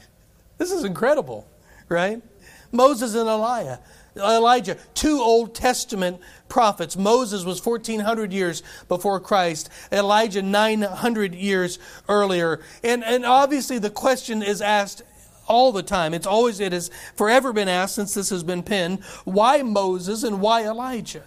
This 0.58 0.72
is 0.72 0.84
incredible, 0.84 1.46
right? 1.88 2.22
Moses 2.70 3.14
and 3.14 3.28
Elijah. 3.28 3.80
Elijah, 4.16 4.76
two 4.94 5.20
Old 5.20 5.54
Testament 5.54 6.20
prophets. 6.48 6.96
Moses 6.96 7.44
was 7.44 7.64
1400 7.64 8.32
years 8.32 8.62
before 8.88 9.18
Christ, 9.20 9.70
Elijah 9.90 10.42
900 10.42 11.34
years 11.34 11.78
earlier. 12.08 12.60
And, 12.84 13.02
and 13.04 13.24
obviously 13.24 13.78
the 13.78 13.90
question 13.90 14.42
is 14.42 14.60
asked 14.60 15.02
all 15.46 15.72
the 15.72 15.82
time. 15.82 16.14
It's 16.14 16.26
always, 16.26 16.60
it 16.60 16.72
has 16.72 16.90
forever 17.16 17.52
been 17.52 17.68
asked 17.68 17.94
since 17.94 18.14
this 18.14 18.30
has 18.30 18.42
been 18.42 18.62
penned 18.62 19.02
why 19.24 19.62
Moses 19.62 20.22
and 20.22 20.40
why 20.40 20.64
Elijah? 20.64 21.24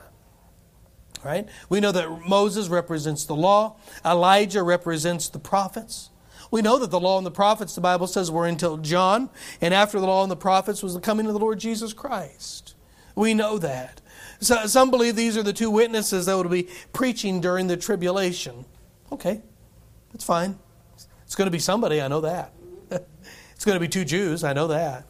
Right? 1.23 1.49
We 1.69 1.79
know 1.79 1.91
that 1.91 2.27
Moses 2.27 2.67
represents 2.67 3.25
the 3.25 3.35
law, 3.35 3.77
Elijah 4.05 4.61
represents 4.61 5.27
the 5.29 5.39
prophets. 5.39 6.11
We 6.51 6.61
know 6.61 6.77
that 6.79 6.91
the 6.91 6.99
law 6.99 7.17
and 7.17 7.25
the 7.25 7.31
prophets, 7.31 7.75
the 7.75 7.81
Bible 7.81 8.07
says, 8.07 8.31
were 8.31 8.45
until 8.45 8.77
John, 8.77 9.29
and 9.61 9.73
after 9.73 9.99
the 9.99 10.05
law 10.05 10.23
and 10.23 10.31
the 10.31 10.35
prophets 10.35 10.83
was 10.83 10.93
the 10.93 10.99
coming 10.99 11.25
of 11.27 11.33
the 11.33 11.39
Lord 11.39 11.59
Jesus 11.59 11.93
Christ. 11.93 12.75
We 13.15 13.33
know 13.33 13.57
that. 13.57 14.01
So, 14.39 14.67
some 14.67 14.91
believe 14.91 15.15
these 15.15 15.37
are 15.37 15.43
the 15.43 15.53
two 15.53 15.71
witnesses 15.71 16.25
that 16.25 16.35
will 16.35 16.43
be 16.45 16.67
preaching 16.93 17.39
during 17.41 17.67
the 17.67 17.77
tribulation. 17.77 18.65
Okay, 19.11 19.41
that's 20.11 20.25
fine. 20.25 20.59
It's 21.23 21.35
going 21.35 21.47
to 21.47 21.51
be 21.51 21.59
somebody, 21.59 22.01
I 22.01 22.07
know 22.07 22.21
that. 22.21 22.53
it's 22.91 23.65
going 23.65 23.75
to 23.75 23.79
be 23.79 23.87
two 23.87 24.05
Jews, 24.05 24.43
I 24.43 24.53
know 24.53 24.67
that. 24.67 25.05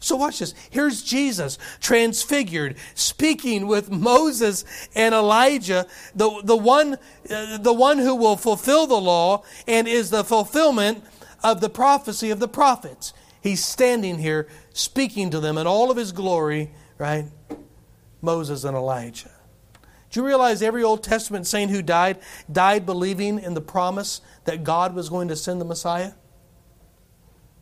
So 0.00 0.16
watch 0.16 0.38
this. 0.38 0.54
Here's 0.70 1.02
Jesus 1.02 1.58
transfigured, 1.80 2.76
speaking 2.94 3.66
with 3.66 3.90
Moses 3.90 4.64
and 4.94 5.14
Elijah, 5.14 5.86
the, 6.14 6.40
the, 6.42 6.56
one, 6.56 6.96
uh, 7.30 7.58
the 7.58 7.72
one 7.72 7.98
who 7.98 8.16
will 8.16 8.36
fulfill 8.36 8.86
the 8.86 9.00
law 9.00 9.44
and 9.68 9.86
is 9.86 10.08
the 10.08 10.24
fulfillment 10.24 11.04
of 11.44 11.60
the 11.60 11.68
prophecy 11.68 12.30
of 12.30 12.40
the 12.40 12.48
prophets. 12.48 13.12
He's 13.42 13.64
standing 13.64 14.18
here 14.18 14.48
speaking 14.72 15.30
to 15.30 15.40
them 15.40 15.58
in 15.58 15.66
all 15.66 15.90
of 15.90 15.98
his 15.98 16.12
glory, 16.12 16.70
right? 16.96 17.26
Moses 18.22 18.64
and 18.64 18.76
Elijah. 18.76 19.30
Do 20.10 20.20
you 20.20 20.26
realize 20.26 20.62
every 20.62 20.82
Old 20.82 21.02
Testament 21.02 21.46
saint 21.46 21.70
who 21.70 21.82
died 21.82 22.18
died 22.50 22.84
believing 22.84 23.38
in 23.38 23.54
the 23.54 23.60
promise 23.60 24.22
that 24.44 24.64
God 24.64 24.94
was 24.94 25.08
going 25.08 25.28
to 25.28 25.36
send 25.36 25.60
the 25.60 25.64
Messiah? 25.64 26.12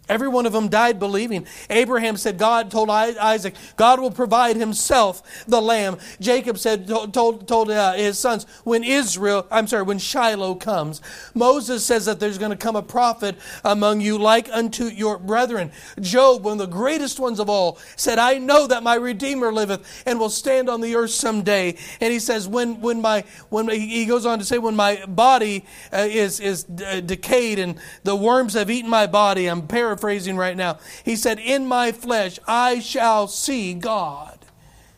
Every 0.09 0.29
one 0.29 0.47
of 0.47 0.53
them 0.53 0.69
died 0.69 0.99
believing. 0.99 1.47
Abraham 1.69 2.17
said, 2.17 2.39
God 2.39 2.71
told 2.71 2.89
Isaac, 2.89 3.55
God 3.77 4.01
will 4.01 4.11
provide 4.11 4.57
himself 4.57 5.45
the 5.47 5.61
lamb. 5.61 5.99
Jacob 6.19 6.57
said, 6.59 6.89
told, 6.89 7.47
told 7.47 7.71
uh, 7.71 7.93
his 7.93 8.19
sons, 8.19 8.47
when 8.65 8.85
Israel, 8.85 9.47
I'm 9.51 9.67
sorry, 9.67 9.83
when 9.83 9.99
Shiloh 9.99 10.55
comes. 10.55 11.03
Moses 11.35 11.85
says 11.85 12.07
that 12.07 12.21
there's 12.21 12.39
going 12.39 12.53
to 12.53 12.57
come 12.57 12.75
a 12.75 12.83
prophet 12.83 13.37
among 13.65 14.01
you 14.01 14.17
like 14.17 14.49
unto 14.51 14.85
your 14.85 15.19
brethren. 15.19 15.73
Job, 16.01 16.45
one 16.45 16.55
of 16.55 16.59
the 16.59 16.67
greatest 16.67 17.21
ones 17.21 17.39
of 17.39 17.51
all, 17.51 17.79
said, 17.97 18.19
I 18.19 18.39
know 18.39 18.67
that 18.67 18.83
my 18.83 18.95
Redeemer 18.95 19.53
liveth 19.53 20.03
and 20.07 20.19
will 20.19 20.31
stand 20.31 20.71
on 20.71 20.81
the 20.81 20.97
earth 20.97 21.11
someday. 21.11 21.77
And 22.01 22.13
he 22.13 22.19
says, 22.19 22.49
when, 22.49 22.81
when 22.81 23.03
my, 23.03 23.25
when 23.51 23.69
he 23.69 24.07
goes 24.07 24.25
on 24.25 24.39
to 24.39 24.45
say, 24.45 24.57
when 24.57 24.77
my 24.77 25.05
body 25.07 25.67
uh, 25.93 26.07
is, 26.09 26.41
is 26.41 26.65
uh, 26.87 27.01
decayed 27.01 27.59
and 27.59 27.79
the 28.05 28.17
worms 28.17 28.55
have 28.55 28.71
eaten 28.71 28.89
my 28.89 29.07
body, 29.07 29.47
I'm 29.47 29.67
paraphrasing 29.69 29.98
paraphrasing 29.99 30.37
right 30.37 30.57
now. 30.57 30.79
He 31.05 31.17
said, 31.17 31.39
In 31.39 31.67
my 31.67 31.93
flesh 31.93 32.39
I 32.47 32.81
shall 32.81 33.29
see 33.29 33.75
God. 33.75 34.47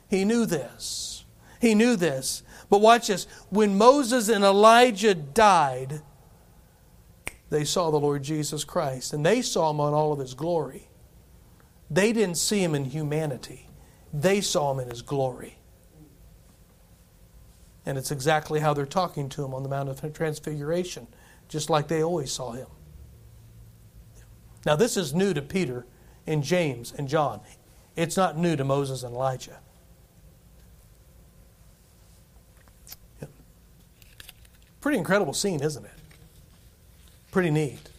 He 0.08 0.24
knew 0.24 0.46
this. 0.46 1.24
He 1.60 1.74
knew 1.74 1.96
this. 1.96 2.42
But 2.68 2.80
watch 2.80 3.08
this. 3.08 3.26
When 3.50 3.76
Moses 3.76 4.28
and 4.28 4.44
Elijah 4.44 5.14
died, 5.14 6.02
they 7.50 7.64
saw 7.64 7.90
the 7.90 7.98
Lord 7.98 8.22
Jesus 8.22 8.64
Christ, 8.64 9.12
and 9.12 9.26
they 9.26 9.42
saw 9.42 9.70
him 9.70 9.80
on 9.80 9.92
all 9.92 10.12
of 10.12 10.20
his 10.20 10.34
glory. 10.34 10.88
They 11.90 12.12
didn't 12.12 12.36
see 12.36 12.62
him 12.62 12.74
in 12.74 12.84
humanity, 12.84 13.68
they 14.12 14.40
saw 14.40 14.72
him 14.72 14.80
in 14.80 14.90
his 14.90 15.02
glory. 15.02 15.56
And 17.86 17.96
it's 17.96 18.10
exactly 18.10 18.60
how 18.60 18.74
they're 18.74 18.86
talking 18.86 19.28
to 19.30 19.44
him 19.44 19.54
on 19.54 19.62
the 19.62 19.68
Mount 19.68 19.88
of 19.88 20.12
Transfiguration, 20.12 21.08
just 21.48 21.70
like 21.70 21.88
they 21.88 22.04
always 22.04 22.30
saw 22.30 22.52
him. 22.52 22.66
Now, 24.66 24.76
this 24.76 24.96
is 24.96 25.14
new 25.14 25.32
to 25.34 25.42
Peter 25.42 25.86
and 26.26 26.42
James 26.42 26.92
and 26.96 27.08
John. 27.08 27.40
It's 27.96 28.16
not 28.16 28.36
new 28.36 28.56
to 28.56 28.64
Moses 28.64 29.02
and 29.02 29.14
Elijah. 29.14 29.58
Pretty 34.80 34.96
incredible 34.96 35.34
scene, 35.34 35.62
isn't 35.62 35.84
it? 35.84 35.90
Pretty 37.30 37.50
neat. 37.50 37.90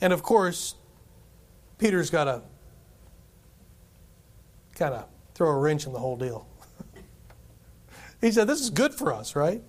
And 0.00 0.12
of 0.12 0.22
course, 0.22 0.74
Peter's 1.78 2.10
got 2.10 2.24
to 2.24 2.42
kind 4.74 4.94
of 4.94 5.06
throw 5.34 5.48
a 5.48 5.56
wrench 5.56 5.86
in 5.86 5.92
the 5.92 5.98
whole 5.98 6.16
deal. 6.16 6.46
he 8.20 8.30
said, 8.30 8.46
This 8.46 8.60
is 8.60 8.70
good 8.70 8.94
for 8.94 9.12
us, 9.14 9.34
right? 9.34 9.62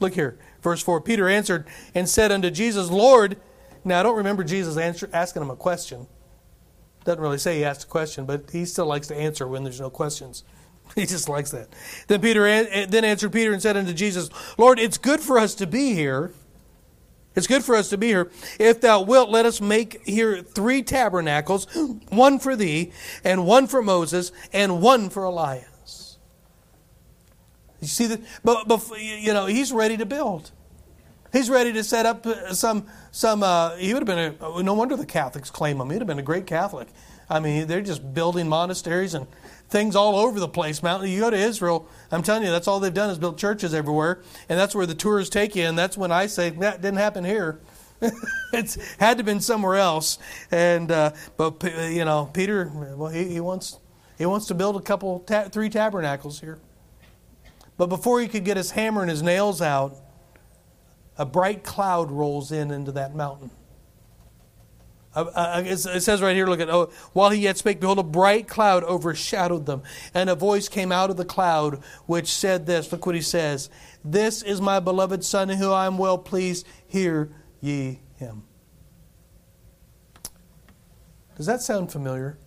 Look 0.00 0.14
here, 0.14 0.38
verse 0.62 0.82
4 0.82 1.00
Peter 1.00 1.28
answered 1.28 1.66
and 1.94 2.08
said 2.08 2.32
unto 2.32 2.50
Jesus, 2.50 2.90
Lord, 2.90 3.36
now, 3.84 4.00
I 4.00 4.02
don't 4.02 4.16
remember 4.16 4.44
Jesus 4.44 4.76
answer, 4.76 5.08
asking 5.12 5.42
him 5.42 5.50
a 5.50 5.56
question. 5.56 6.06
Doesn't 7.04 7.22
really 7.22 7.38
say 7.38 7.58
he 7.58 7.64
asked 7.64 7.84
a 7.84 7.86
question, 7.86 8.26
but 8.26 8.50
he 8.50 8.64
still 8.64 8.86
likes 8.86 9.06
to 9.08 9.16
answer 9.16 9.46
when 9.46 9.64
there's 9.64 9.80
no 9.80 9.90
questions. 9.90 10.44
He 10.94 11.04
just 11.04 11.28
likes 11.28 11.50
that. 11.50 11.68
Then 12.06 12.22
Peter 12.22 12.46
eh, 12.46 12.86
then 12.88 13.04
answered 13.04 13.30
Peter 13.30 13.52
and 13.52 13.60
said 13.60 13.76
unto 13.76 13.92
Jesus, 13.92 14.30
Lord, 14.56 14.78
it's 14.78 14.96
good 14.96 15.20
for 15.20 15.38
us 15.38 15.54
to 15.56 15.66
be 15.66 15.92
here. 15.92 16.32
It's 17.36 17.46
good 17.46 17.62
for 17.62 17.76
us 17.76 17.90
to 17.90 17.98
be 17.98 18.06
here. 18.06 18.30
If 18.58 18.80
thou 18.80 19.02
wilt, 19.02 19.28
let 19.28 19.44
us 19.44 19.60
make 19.60 20.02
here 20.06 20.40
three 20.40 20.82
tabernacles, 20.82 21.66
one 22.08 22.38
for 22.38 22.56
thee, 22.56 22.90
and 23.22 23.46
one 23.46 23.66
for 23.66 23.82
Moses, 23.82 24.32
and 24.50 24.80
one 24.80 25.10
for 25.10 25.24
Elias. 25.24 26.18
You 27.80 27.86
see 27.86 28.06
that? 28.06 28.20
But, 28.42 28.66
but 28.66 28.82
you 28.98 29.32
know, 29.32 29.46
he's 29.46 29.72
ready 29.72 29.96
to 29.98 30.06
build. 30.06 30.50
He's 31.32 31.50
ready 31.50 31.72
to 31.74 31.84
set 31.84 32.06
up 32.06 32.26
uh, 32.26 32.54
some 32.54 32.86
some. 33.10 33.42
Uh, 33.42 33.76
he 33.76 33.92
would 33.92 34.06
have 34.08 34.16
been 34.16 34.36
a. 34.40 34.62
No 34.62 34.74
wonder 34.74 34.96
the 34.96 35.06
Catholics 35.06 35.50
claim 35.50 35.80
him. 35.80 35.90
He'd 35.90 35.98
have 35.98 36.06
been 36.06 36.18
a 36.18 36.22
great 36.22 36.46
Catholic. 36.46 36.88
I 37.30 37.40
mean, 37.40 37.66
they're 37.66 37.82
just 37.82 38.14
building 38.14 38.48
monasteries 38.48 39.12
and 39.12 39.26
things 39.68 39.94
all 39.94 40.16
over 40.16 40.40
the 40.40 40.48
place. 40.48 40.82
Mountain. 40.82 41.10
You 41.10 41.20
go 41.20 41.30
to 41.30 41.36
Israel. 41.36 41.86
I'm 42.10 42.22
telling 42.22 42.44
you, 42.44 42.50
that's 42.50 42.66
all 42.66 42.80
they've 42.80 42.94
done 42.94 43.10
is 43.10 43.18
built 43.18 43.36
churches 43.36 43.74
everywhere, 43.74 44.22
and 44.48 44.58
that's 44.58 44.74
where 44.74 44.86
the 44.86 44.94
tours 44.94 45.28
take 45.28 45.54
you. 45.54 45.64
And 45.64 45.78
that's 45.78 45.98
when 45.98 46.10
I 46.10 46.26
say 46.26 46.50
that 46.50 46.80
didn't 46.80 46.98
happen 46.98 47.24
here. 47.24 47.60
it's 48.52 48.76
had 48.96 49.14
to 49.14 49.16
have 49.18 49.26
been 49.26 49.40
somewhere 49.40 49.76
else. 49.76 50.18
And 50.50 50.90
uh, 50.90 51.12
but 51.36 51.62
you 51.90 52.04
know, 52.04 52.30
Peter, 52.32 52.70
well, 52.96 53.10
he, 53.10 53.24
he 53.24 53.40
wants 53.40 53.78
he 54.16 54.26
wants 54.26 54.46
to 54.46 54.54
build 54.54 54.76
a 54.76 54.80
couple, 54.80 55.20
ta- 55.20 55.48
three 55.48 55.68
tabernacles 55.68 56.40
here. 56.40 56.58
But 57.76 57.86
before 57.86 58.20
he 58.20 58.26
could 58.26 58.44
get 58.44 58.56
his 58.56 58.72
hammer 58.72 59.02
and 59.02 59.10
his 59.10 59.22
nails 59.22 59.62
out 59.62 59.96
a 61.18 61.26
bright 61.26 61.64
cloud 61.64 62.10
rolls 62.10 62.52
in 62.52 62.70
into 62.70 62.92
that 62.92 63.14
mountain. 63.14 63.50
It 65.16 66.02
says 66.02 66.22
right 66.22 66.36
here, 66.36 66.46
look 66.46 66.60
at, 66.60 66.70
oh, 66.70 66.90
while 67.12 67.30
he 67.30 67.40
yet 67.40 67.58
spake, 67.58 67.80
behold, 67.80 67.98
a 67.98 68.04
bright 68.04 68.46
cloud 68.46 68.84
overshadowed 68.84 69.66
them. 69.66 69.82
And 70.14 70.30
a 70.30 70.36
voice 70.36 70.68
came 70.68 70.92
out 70.92 71.10
of 71.10 71.16
the 71.16 71.24
cloud 71.24 71.82
which 72.06 72.28
said 72.28 72.66
this. 72.66 72.92
Look 72.92 73.04
what 73.04 73.16
he 73.16 73.20
says 73.20 73.68
This 74.04 74.42
is 74.42 74.60
my 74.60 74.78
beloved 74.78 75.24
Son, 75.24 75.50
in 75.50 75.58
whom 75.58 75.72
I 75.72 75.86
am 75.86 75.98
well 75.98 76.18
pleased. 76.18 76.66
Hear 76.86 77.30
ye 77.60 78.00
him. 78.16 78.44
Does 81.36 81.46
that 81.46 81.62
sound 81.62 81.90
familiar? 81.90 82.38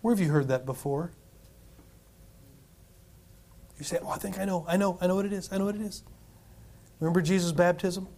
Where 0.00 0.14
have 0.14 0.24
you 0.24 0.30
heard 0.30 0.48
that 0.48 0.64
before? 0.64 1.12
You 3.78 3.84
say, 3.84 3.98
Oh, 4.02 4.10
I 4.10 4.18
think 4.18 4.38
I 4.38 4.44
know. 4.44 4.64
I 4.68 4.76
know. 4.76 4.98
I 5.00 5.08
know 5.08 5.16
what 5.16 5.26
it 5.26 5.32
is. 5.32 5.50
I 5.52 5.58
know 5.58 5.66
what 5.66 5.74
it 5.74 5.82
is. 5.82 6.04
Remember 7.04 7.20
Jesus' 7.20 7.52
baptism? 7.52 8.08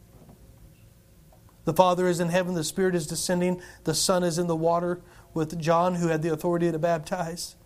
The 1.64 1.72
Father 1.72 2.06
is 2.06 2.20
in 2.20 2.28
heaven, 2.28 2.54
the 2.54 2.62
Spirit 2.62 2.94
is 2.94 3.04
descending, 3.04 3.60
the 3.82 3.94
Son 3.94 4.22
is 4.22 4.38
in 4.38 4.46
the 4.46 4.54
water 4.54 5.00
with 5.34 5.58
John, 5.58 5.96
who 5.96 6.06
had 6.06 6.22
the 6.22 6.32
authority 6.32 6.70
to 6.70 6.78
baptize. 6.78 7.56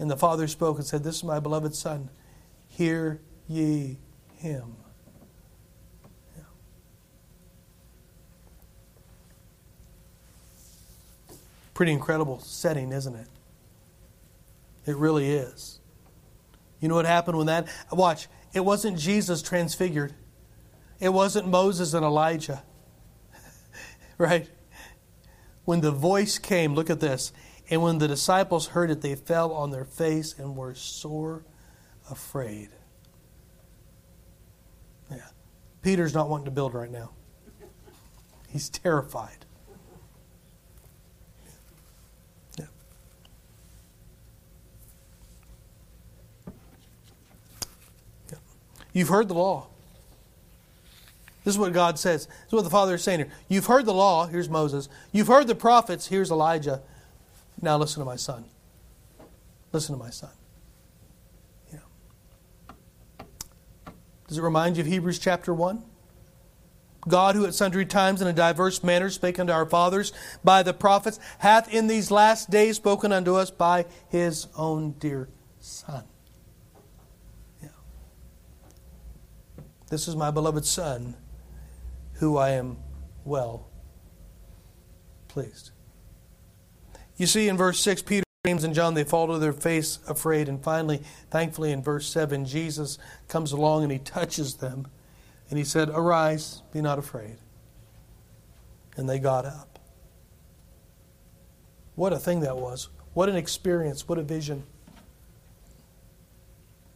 And 0.00 0.10
the 0.10 0.16
Father 0.16 0.48
spoke 0.48 0.78
and 0.78 0.84
said, 0.84 1.04
This 1.04 1.18
is 1.18 1.22
my 1.22 1.38
beloved 1.38 1.76
Son. 1.76 2.10
Hear 2.66 3.20
ye 3.46 3.98
him. 4.34 4.74
Pretty 11.74 11.92
incredible 11.92 12.40
setting, 12.40 12.90
isn't 12.90 13.14
it? 13.14 13.28
It 14.84 14.96
really 14.96 15.30
is. 15.30 15.78
You 16.80 16.88
know 16.88 16.96
what 16.96 17.06
happened 17.06 17.38
when 17.38 17.46
that? 17.46 17.68
Watch. 17.92 18.26
It 18.52 18.60
wasn't 18.60 18.98
Jesus 18.98 19.42
transfigured. 19.42 20.14
It 21.00 21.10
wasn't 21.10 21.48
Moses 21.48 21.94
and 21.94 22.04
Elijah. 22.04 22.62
right? 24.18 24.48
When 25.64 25.80
the 25.80 25.90
voice 25.90 26.38
came, 26.38 26.74
look 26.74 26.90
at 26.90 27.00
this. 27.00 27.32
And 27.70 27.82
when 27.82 27.98
the 27.98 28.08
disciples 28.08 28.68
heard 28.68 28.90
it, 28.90 29.00
they 29.00 29.14
fell 29.14 29.52
on 29.52 29.70
their 29.70 29.84
face 29.84 30.34
and 30.38 30.56
were 30.56 30.74
sore 30.74 31.44
afraid. 32.10 32.68
Yeah. 35.10 35.28
Peter's 35.80 36.14
not 36.14 36.28
wanting 36.28 36.44
to 36.46 36.50
build 36.50 36.74
right 36.74 36.90
now. 36.90 37.12
He's 38.48 38.68
terrified. 38.68 39.46
You've 48.92 49.08
heard 49.08 49.28
the 49.28 49.34
law. 49.34 49.68
This 51.44 51.54
is 51.54 51.58
what 51.58 51.72
God 51.72 51.98
says. 51.98 52.26
This 52.26 52.46
is 52.48 52.52
what 52.52 52.64
the 52.64 52.70
Father 52.70 52.94
is 52.94 53.02
saying 53.02 53.20
here. 53.20 53.28
You've 53.48 53.66
heard 53.66 53.84
the 53.84 53.94
law. 53.94 54.26
Here's 54.26 54.48
Moses. 54.48 54.88
You've 55.10 55.26
heard 55.26 55.48
the 55.48 55.54
prophets. 55.54 56.06
Here's 56.06 56.30
Elijah. 56.30 56.82
Now 57.60 57.76
listen 57.78 58.00
to 58.00 58.06
my 58.06 58.16
son. 58.16 58.44
Listen 59.72 59.96
to 59.96 60.02
my 60.02 60.10
son. 60.10 60.30
Yeah. 61.72 61.78
Does 64.28 64.38
it 64.38 64.42
remind 64.42 64.76
you 64.76 64.82
of 64.82 64.86
Hebrews 64.86 65.18
chapter 65.18 65.52
1? 65.52 65.82
God, 67.08 67.34
who 67.34 67.44
at 67.46 67.54
sundry 67.54 67.84
times 67.84 68.20
and 68.20 68.28
in 68.28 68.36
diverse 68.36 68.84
manners 68.84 69.14
spake 69.14 69.40
unto 69.40 69.52
our 69.52 69.66
fathers 69.66 70.12
by 70.44 70.62
the 70.62 70.72
prophets, 70.72 71.18
hath 71.38 71.72
in 71.72 71.88
these 71.88 72.12
last 72.12 72.50
days 72.50 72.76
spoken 72.76 73.10
unto 73.10 73.34
us 73.34 73.50
by 73.50 73.86
his 74.08 74.46
own 74.56 74.92
dear 75.00 75.28
Son. 75.58 76.04
This 79.92 80.08
is 80.08 80.16
my 80.16 80.30
beloved 80.30 80.64
Son 80.64 81.16
who 82.14 82.38
I 82.38 82.52
am 82.52 82.78
well 83.26 83.68
pleased. 85.28 85.70
You 87.18 87.26
see 87.26 87.46
in 87.46 87.58
verse 87.58 87.78
6, 87.80 88.00
Peter, 88.00 88.24
James, 88.46 88.64
and 88.64 88.74
John, 88.74 88.94
they 88.94 89.04
fall 89.04 89.26
to 89.26 89.38
their 89.38 89.52
face 89.52 89.98
afraid. 90.08 90.48
And 90.48 90.64
finally, 90.64 91.02
thankfully, 91.30 91.72
in 91.72 91.82
verse 91.82 92.08
7, 92.08 92.46
Jesus 92.46 92.96
comes 93.28 93.52
along 93.52 93.82
and 93.82 93.92
he 93.92 93.98
touches 93.98 94.54
them. 94.54 94.86
And 95.50 95.58
he 95.58 95.64
said, 95.64 95.90
Arise, 95.90 96.62
be 96.72 96.80
not 96.80 96.98
afraid. 96.98 97.36
And 98.96 99.10
they 99.10 99.18
got 99.18 99.44
up. 99.44 99.78
What 101.96 102.14
a 102.14 102.18
thing 102.18 102.40
that 102.40 102.56
was. 102.56 102.88
What 103.12 103.28
an 103.28 103.36
experience. 103.36 104.08
What 104.08 104.16
a 104.16 104.22
vision. 104.22 104.64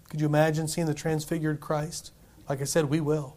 Could 0.09 0.23
you 0.23 0.27
imagine 0.27 0.67
seeing 0.67 0.87
the 0.87 0.95
transfigured 0.95 1.61
Christ? 1.61 2.13
Like 2.49 2.61
I 2.61 2.65
said, 2.65 2.87
we 2.87 3.01
will. 3.01 3.37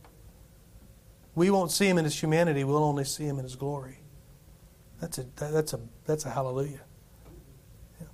We 1.35 1.49
won't 1.49 1.71
see 1.71 1.87
him 1.87 1.97
in 1.97 2.03
his 2.05 2.21
humanity, 2.21 2.63
we'll 2.63 2.83
only 2.83 3.05
see 3.05 3.25
him 3.25 3.37
in 3.37 3.43
his 3.43 3.55
glory. 3.55 3.99
That's 4.99 5.17
a, 5.17 5.25
that's 5.35 5.73
a, 5.73 5.79
that's 6.05 6.25
a 6.25 6.29
hallelujah. 6.29 6.81
Yeah. 8.01 8.07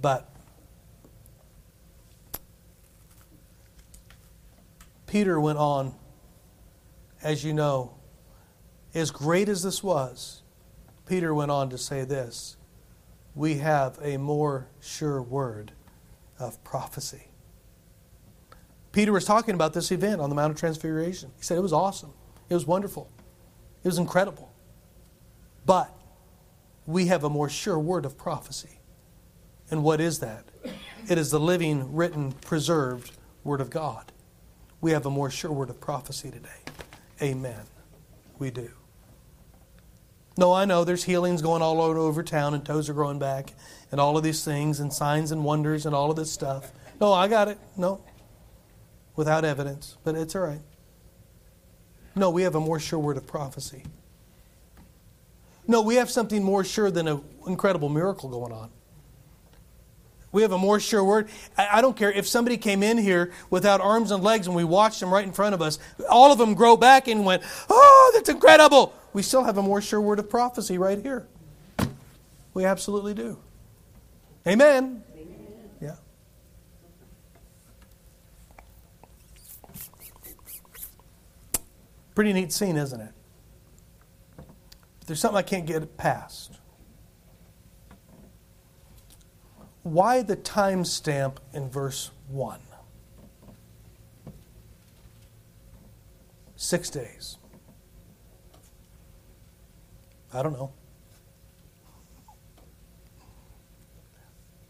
But 0.00 0.30
Peter 5.06 5.40
went 5.40 5.58
on, 5.58 5.94
as 7.22 7.42
you 7.42 7.54
know, 7.54 7.94
as 8.94 9.10
great 9.10 9.48
as 9.48 9.62
this 9.62 9.82
was, 9.82 10.42
Peter 11.06 11.34
went 11.34 11.50
on 11.50 11.70
to 11.70 11.78
say 11.78 12.04
this 12.04 12.56
we 13.34 13.54
have 13.54 13.98
a 14.02 14.16
more 14.16 14.68
sure 14.80 15.22
word 15.22 15.72
of 16.38 16.62
prophecy. 16.64 17.27
Peter 18.92 19.12
was 19.12 19.24
talking 19.24 19.54
about 19.54 19.74
this 19.74 19.90
event 19.90 20.20
on 20.20 20.30
the 20.30 20.34
Mount 20.36 20.52
of 20.52 20.58
Transfiguration. 20.58 21.30
He 21.36 21.42
said 21.42 21.58
it 21.58 21.62
was 21.62 21.72
awesome, 21.72 22.12
it 22.48 22.54
was 22.54 22.66
wonderful, 22.66 23.10
it 23.82 23.88
was 23.88 23.98
incredible. 23.98 24.52
But 25.66 25.94
we 26.86 27.06
have 27.06 27.24
a 27.24 27.30
more 27.30 27.50
sure 27.50 27.78
word 27.78 28.06
of 28.06 28.16
prophecy. 28.16 28.80
And 29.70 29.84
what 29.84 30.00
is 30.00 30.20
that? 30.20 30.44
It 31.08 31.18
is 31.18 31.30
the 31.30 31.38
living, 31.38 31.94
written, 31.94 32.32
preserved 32.32 33.12
Word 33.44 33.60
of 33.60 33.68
God. 33.68 34.12
We 34.80 34.92
have 34.92 35.04
a 35.04 35.10
more 35.10 35.30
sure 35.30 35.52
word 35.52 35.70
of 35.70 35.80
prophecy 35.80 36.30
today. 36.30 36.48
Amen. 37.20 37.60
We 38.38 38.50
do. 38.50 38.70
No, 40.36 40.52
I 40.52 40.64
know 40.64 40.84
there's 40.84 41.04
healings 41.04 41.42
going 41.42 41.62
all 41.62 41.80
over 41.80 42.22
town 42.22 42.54
and 42.54 42.64
toes 42.64 42.88
are 42.88 42.94
growing 42.94 43.18
back 43.18 43.54
and 43.90 44.00
all 44.00 44.16
of 44.16 44.22
these 44.22 44.44
things 44.44 44.78
and 44.78 44.92
signs 44.92 45.32
and 45.32 45.44
wonders 45.44 45.84
and 45.84 45.94
all 45.94 46.10
of 46.10 46.16
this 46.16 46.30
stuff. 46.30 46.70
No, 47.00 47.12
I 47.12 47.26
got 47.26 47.48
it. 47.48 47.58
No, 47.76 48.00
without 49.18 49.44
evidence, 49.44 49.96
but 50.04 50.14
it's 50.14 50.36
all 50.36 50.42
right. 50.42 50.60
No, 52.14 52.30
we 52.30 52.42
have 52.42 52.54
a 52.54 52.60
more 52.60 52.78
sure 52.78 53.00
word 53.00 53.16
of 53.16 53.26
prophecy. 53.26 53.82
No, 55.66 55.82
we 55.82 55.96
have 55.96 56.08
something 56.08 56.42
more 56.42 56.62
sure 56.62 56.88
than 56.88 57.08
an 57.08 57.20
incredible 57.44 57.88
miracle 57.88 58.28
going 58.28 58.52
on. 58.52 58.70
We 60.30 60.42
have 60.42 60.52
a 60.52 60.58
more 60.58 60.78
sure 60.78 61.02
word. 61.02 61.28
I 61.56 61.80
don't 61.80 61.96
care 61.96 62.12
if 62.12 62.28
somebody 62.28 62.56
came 62.56 62.84
in 62.84 62.96
here 62.96 63.32
without 63.50 63.80
arms 63.80 64.12
and 64.12 64.22
legs 64.22 64.46
and 64.46 64.54
we 64.54 64.62
watched 64.62 65.00
them 65.00 65.12
right 65.12 65.24
in 65.24 65.32
front 65.32 65.52
of 65.52 65.60
us, 65.60 65.80
all 66.08 66.30
of 66.30 66.38
them 66.38 66.54
grow 66.54 66.76
back 66.76 67.08
and 67.08 67.24
went, 67.24 67.42
Oh, 67.68 68.12
that's 68.14 68.28
incredible. 68.28 68.94
We 69.12 69.22
still 69.22 69.42
have 69.42 69.58
a 69.58 69.62
more 69.62 69.80
sure 69.80 70.00
word 70.00 70.20
of 70.20 70.30
prophecy 70.30 70.78
right 70.78 71.02
here. 71.02 71.26
We 72.54 72.64
absolutely 72.64 73.14
do. 73.14 73.38
Amen. 74.46 75.02
Pretty 82.18 82.32
neat 82.32 82.50
scene, 82.50 82.76
isn't 82.76 83.00
it? 83.00 83.12
But 84.36 85.06
there's 85.06 85.20
something 85.20 85.38
I 85.38 85.42
can't 85.42 85.64
get 85.64 85.96
past. 85.96 86.58
Why 89.84 90.22
the 90.22 90.34
time 90.34 90.84
stamp 90.84 91.38
in 91.52 91.70
verse 91.70 92.10
1? 92.26 92.58
Six 96.56 96.90
days. 96.90 97.38
I 100.34 100.42
don't 100.42 100.54
know. 100.54 100.72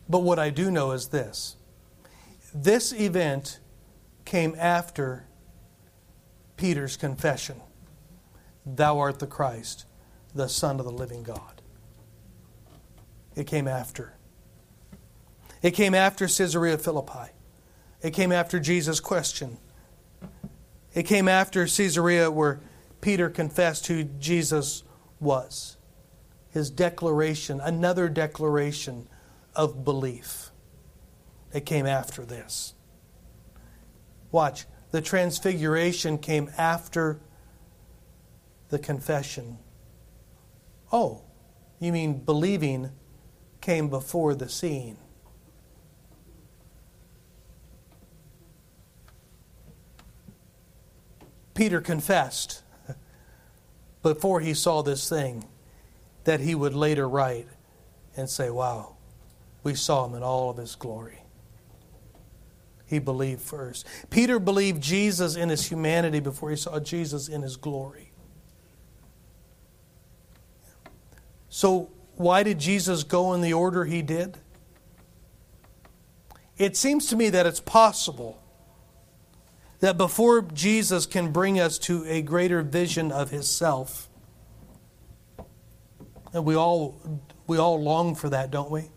But 0.06 0.18
what 0.18 0.38
I 0.38 0.50
do 0.50 0.70
know 0.70 0.90
is 0.90 1.08
this 1.08 1.56
this 2.54 2.92
event 2.92 3.60
came 4.26 4.54
after 4.58 5.27
Peter's 6.58 6.96
confession 6.98 7.62
Thou 8.66 8.98
art 8.98 9.18
the 9.18 9.26
Christ, 9.26 9.86
the 10.34 10.48
Son 10.48 10.78
of 10.78 10.84
the 10.84 10.92
living 10.92 11.22
God. 11.22 11.62
It 13.34 13.46
came 13.46 13.66
after. 13.66 14.14
It 15.62 15.70
came 15.70 15.94
after 15.94 16.26
Caesarea 16.26 16.76
Philippi. 16.76 17.32
It 18.02 18.10
came 18.10 18.30
after 18.30 18.60
Jesus' 18.60 19.00
question. 19.00 19.56
It 20.92 21.04
came 21.04 21.28
after 21.28 21.66
Caesarea 21.66 22.30
where 22.30 22.60
Peter 23.00 23.30
confessed 23.30 23.86
who 23.86 24.04
Jesus 24.04 24.82
was. 25.20 25.76
His 26.50 26.70
declaration, 26.70 27.60
another 27.60 28.08
declaration 28.08 29.08
of 29.54 29.84
belief. 29.84 30.50
It 31.52 31.64
came 31.64 31.86
after 31.86 32.24
this. 32.24 32.74
Watch 34.30 34.66
the 34.90 35.00
transfiguration 35.00 36.18
came 36.18 36.50
after 36.56 37.20
the 38.68 38.78
confession. 38.78 39.58
Oh, 40.92 41.22
you 41.78 41.92
mean 41.92 42.18
believing 42.18 42.90
came 43.60 43.88
before 43.88 44.34
the 44.34 44.48
seeing? 44.48 44.96
Peter 51.54 51.80
confessed 51.80 52.62
before 54.02 54.40
he 54.40 54.54
saw 54.54 54.80
this 54.80 55.08
thing 55.08 55.44
that 56.24 56.38
he 56.38 56.54
would 56.54 56.74
later 56.74 57.08
write 57.08 57.48
and 58.16 58.30
say, 58.30 58.48
Wow, 58.48 58.94
we 59.64 59.74
saw 59.74 60.06
him 60.06 60.14
in 60.14 60.22
all 60.22 60.50
of 60.50 60.56
his 60.56 60.76
glory. 60.76 61.17
He 62.88 62.98
believed 62.98 63.42
first. 63.42 63.86
Peter 64.08 64.38
believed 64.38 64.82
Jesus 64.82 65.36
in 65.36 65.50
his 65.50 65.66
humanity 65.66 66.20
before 66.20 66.50
he 66.50 66.56
saw 66.56 66.80
Jesus 66.80 67.28
in 67.28 67.42
his 67.42 67.56
glory. 67.56 68.12
So, 71.50 71.90
why 72.16 72.42
did 72.42 72.58
Jesus 72.58 73.04
go 73.04 73.34
in 73.34 73.42
the 73.42 73.52
order 73.52 73.84
he 73.84 74.00
did? 74.00 74.38
It 76.56 76.76
seems 76.76 77.06
to 77.08 77.16
me 77.16 77.28
that 77.28 77.46
it's 77.46 77.60
possible 77.60 78.42
that 79.80 79.96
before 79.96 80.42
Jesus 80.42 81.06
can 81.06 81.30
bring 81.30 81.60
us 81.60 81.78
to 81.80 82.04
a 82.06 82.22
greater 82.22 82.62
vision 82.62 83.12
of 83.12 83.30
his 83.30 83.48
self, 83.48 84.08
and 86.32 86.44
we 86.44 86.56
all 86.56 87.00
we 87.46 87.58
all 87.58 87.80
long 87.80 88.14
for 88.14 88.28
that, 88.30 88.50
don't 88.50 88.70
we? 88.70 88.90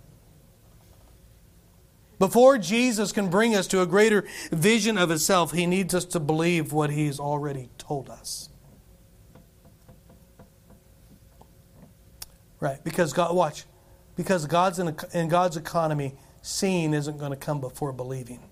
Before 2.21 2.59
Jesus 2.59 3.11
can 3.11 3.31
bring 3.31 3.55
us 3.55 3.65
to 3.65 3.81
a 3.81 3.87
greater 3.87 4.27
vision 4.51 4.95
of 4.99 5.09
himself, 5.09 5.53
he 5.53 5.65
needs 5.65 5.95
us 5.95 6.05
to 6.05 6.19
believe 6.19 6.71
what 6.71 6.91
he's 6.91 7.19
already 7.19 7.71
told 7.79 8.11
us. 8.11 8.47
Right, 12.59 12.77
because 12.83 13.11
God 13.11 13.35
watch, 13.35 13.63
because 14.15 14.45
God's 14.45 14.77
in, 14.77 14.95
in 15.15 15.29
God's 15.29 15.57
economy, 15.57 16.13
seeing 16.43 16.93
isn't 16.93 17.17
going 17.17 17.31
to 17.31 17.35
come 17.35 17.59
before 17.59 17.91
believing. 17.91 18.43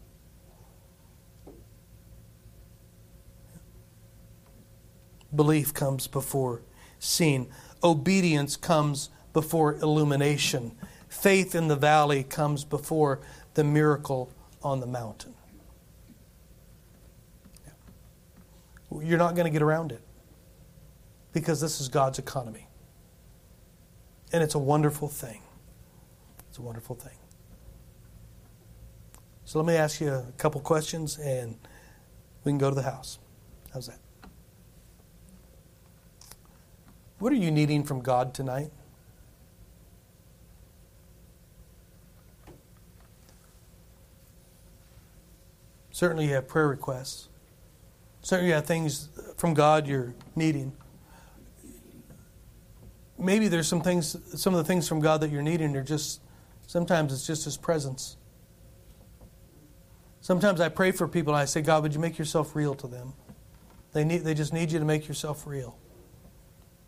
Belief 5.36 5.76
comes 5.76 6.08
before 6.08 6.64
seeing. 6.98 7.52
Obedience 7.84 8.58
comes 8.58 9.12
before 9.32 9.76
illumination. 9.76 10.72
Faith 11.08 11.56
in 11.56 11.68
the 11.68 11.76
valley 11.76 12.24
comes 12.24 12.64
before 12.64 13.20
the 13.60 13.64
miracle 13.66 14.32
on 14.64 14.80
the 14.80 14.88
mountain. 14.88 15.34
You're 18.90 19.18
not 19.18 19.36
going 19.36 19.44
to 19.44 19.52
get 19.52 19.62
around 19.62 19.92
it 19.92 20.02
because 21.34 21.60
this 21.60 21.82
is 21.82 21.90
God's 21.90 22.20
economy. 22.20 22.70
And 24.32 24.42
it's 24.42 24.56
a 24.56 24.60
wonderful 24.60 25.10
thing. 25.10 25.42
It's 26.48 26.58
a 26.58 26.62
wonderful 26.62 26.96
thing. 26.96 27.18
So 29.44 29.60
let 29.60 29.68
me 29.68 29.76
ask 29.76 30.00
you 30.00 30.14
a 30.14 30.32
couple 30.38 30.62
questions 30.62 31.18
and 31.18 31.58
we 32.46 32.54
can 32.54 32.60
go 32.60 32.70
to 32.70 32.76
the 32.76 32.84
house. 32.84 33.20
How's 33.74 33.88
that? 33.88 34.00
What 37.18 37.34
are 37.34 37.36
you 37.36 37.52
needing 37.52 37.84
from 37.84 38.00
God 38.00 38.34
tonight? 38.34 38.72
Certainly, 46.00 46.28
you 46.28 46.34
have 46.36 46.48
prayer 46.48 46.70
requests. 46.70 47.28
Certainly, 48.22 48.48
you 48.48 48.56
have 48.56 48.66
things 48.66 49.10
from 49.36 49.54
God 49.54 49.86
you're 49.86 50.14
needing. 50.34 50.72
Maybe 53.18 53.50
there's 53.50 53.68
some 53.68 53.82
things, 53.82 54.16
some 54.42 54.54
of 54.54 54.60
the 54.60 54.64
things 54.64 54.88
from 54.88 55.02
God 55.02 55.20
that 55.20 55.30
you're 55.30 55.42
needing 55.42 55.76
are 55.76 55.84
just, 55.84 56.22
sometimes 56.68 57.12
it's 57.12 57.28
just 57.28 57.44
His 57.44 57.58
presence. 57.58 58.16
Sometimes 60.22 60.62
I 60.62 60.70
pray 60.70 60.94
for 60.94 61.06
people 61.06 61.34
and 61.34 61.42
I 61.42 61.44
say, 61.44 61.62
God, 61.62 61.84
would 61.84 61.94
you 61.94 62.00
make 62.00 62.18
yourself 62.18 62.56
real 62.56 62.76
to 62.76 62.88
them? 62.88 63.12
They, 63.92 64.06
need, 64.06 64.20
they 64.20 64.36
just 64.36 64.54
need 64.54 64.72
you 64.72 64.80
to 64.80 64.86
make 64.86 65.06
yourself 65.06 65.46
real. 65.46 65.78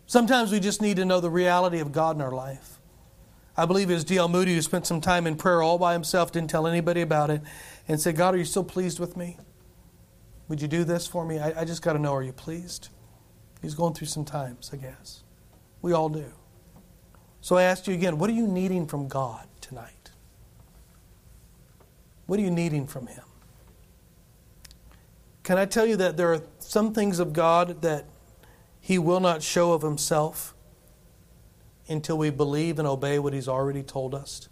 Sometimes 0.06 0.50
we 0.50 0.58
just 0.58 0.80
need 0.80 0.96
to 0.96 1.04
know 1.04 1.20
the 1.20 1.28
reality 1.28 1.80
of 1.80 1.92
God 1.92 2.16
in 2.16 2.22
our 2.22 2.32
life. 2.32 2.80
I 3.54 3.66
believe 3.66 3.90
it 3.90 3.94
was 3.94 4.04
D.L. 4.04 4.28
Moody 4.28 4.54
who 4.54 4.62
spent 4.62 4.86
some 4.86 5.02
time 5.02 5.26
in 5.26 5.36
prayer 5.36 5.60
all 5.60 5.76
by 5.76 5.92
himself, 5.92 6.32
didn't 6.32 6.48
tell 6.48 6.66
anybody 6.66 7.02
about 7.02 7.28
it, 7.28 7.42
and 7.88 8.00
say, 8.00 8.12
God, 8.12 8.34
are 8.34 8.38
you 8.38 8.44
still 8.44 8.64
pleased 8.64 8.98
with 8.98 9.16
me? 9.16 9.36
Would 10.48 10.60
you 10.60 10.68
do 10.68 10.84
this 10.84 11.06
for 11.06 11.24
me? 11.24 11.38
I, 11.38 11.62
I 11.62 11.64
just 11.64 11.82
got 11.82 11.94
to 11.94 11.98
know, 11.98 12.14
are 12.14 12.22
you 12.22 12.32
pleased? 12.32 12.88
He's 13.60 13.74
going 13.74 13.94
through 13.94 14.08
some 14.08 14.24
times, 14.24 14.70
I 14.72 14.76
guess. 14.76 15.22
We 15.80 15.92
all 15.92 16.08
do. 16.08 16.26
So 17.40 17.56
I 17.56 17.64
asked 17.64 17.88
you 17.88 17.94
again, 17.94 18.18
what 18.18 18.30
are 18.30 18.34
you 18.34 18.46
needing 18.46 18.86
from 18.86 19.08
God 19.08 19.46
tonight? 19.60 20.10
What 22.26 22.38
are 22.38 22.42
you 22.42 22.50
needing 22.50 22.86
from 22.86 23.06
Him? 23.08 23.24
Can 25.42 25.58
I 25.58 25.64
tell 25.64 25.86
you 25.86 25.96
that 25.96 26.16
there 26.16 26.32
are 26.32 26.42
some 26.60 26.94
things 26.94 27.18
of 27.18 27.32
God 27.32 27.82
that 27.82 28.04
He 28.80 28.98
will 28.98 29.20
not 29.20 29.42
show 29.42 29.72
of 29.72 29.82
Himself 29.82 30.54
until 31.88 32.16
we 32.16 32.30
believe 32.30 32.78
and 32.78 32.86
obey 32.86 33.18
what 33.18 33.32
He's 33.32 33.48
already 33.48 33.82
told 33.82 34.14
us? 34.14 34.48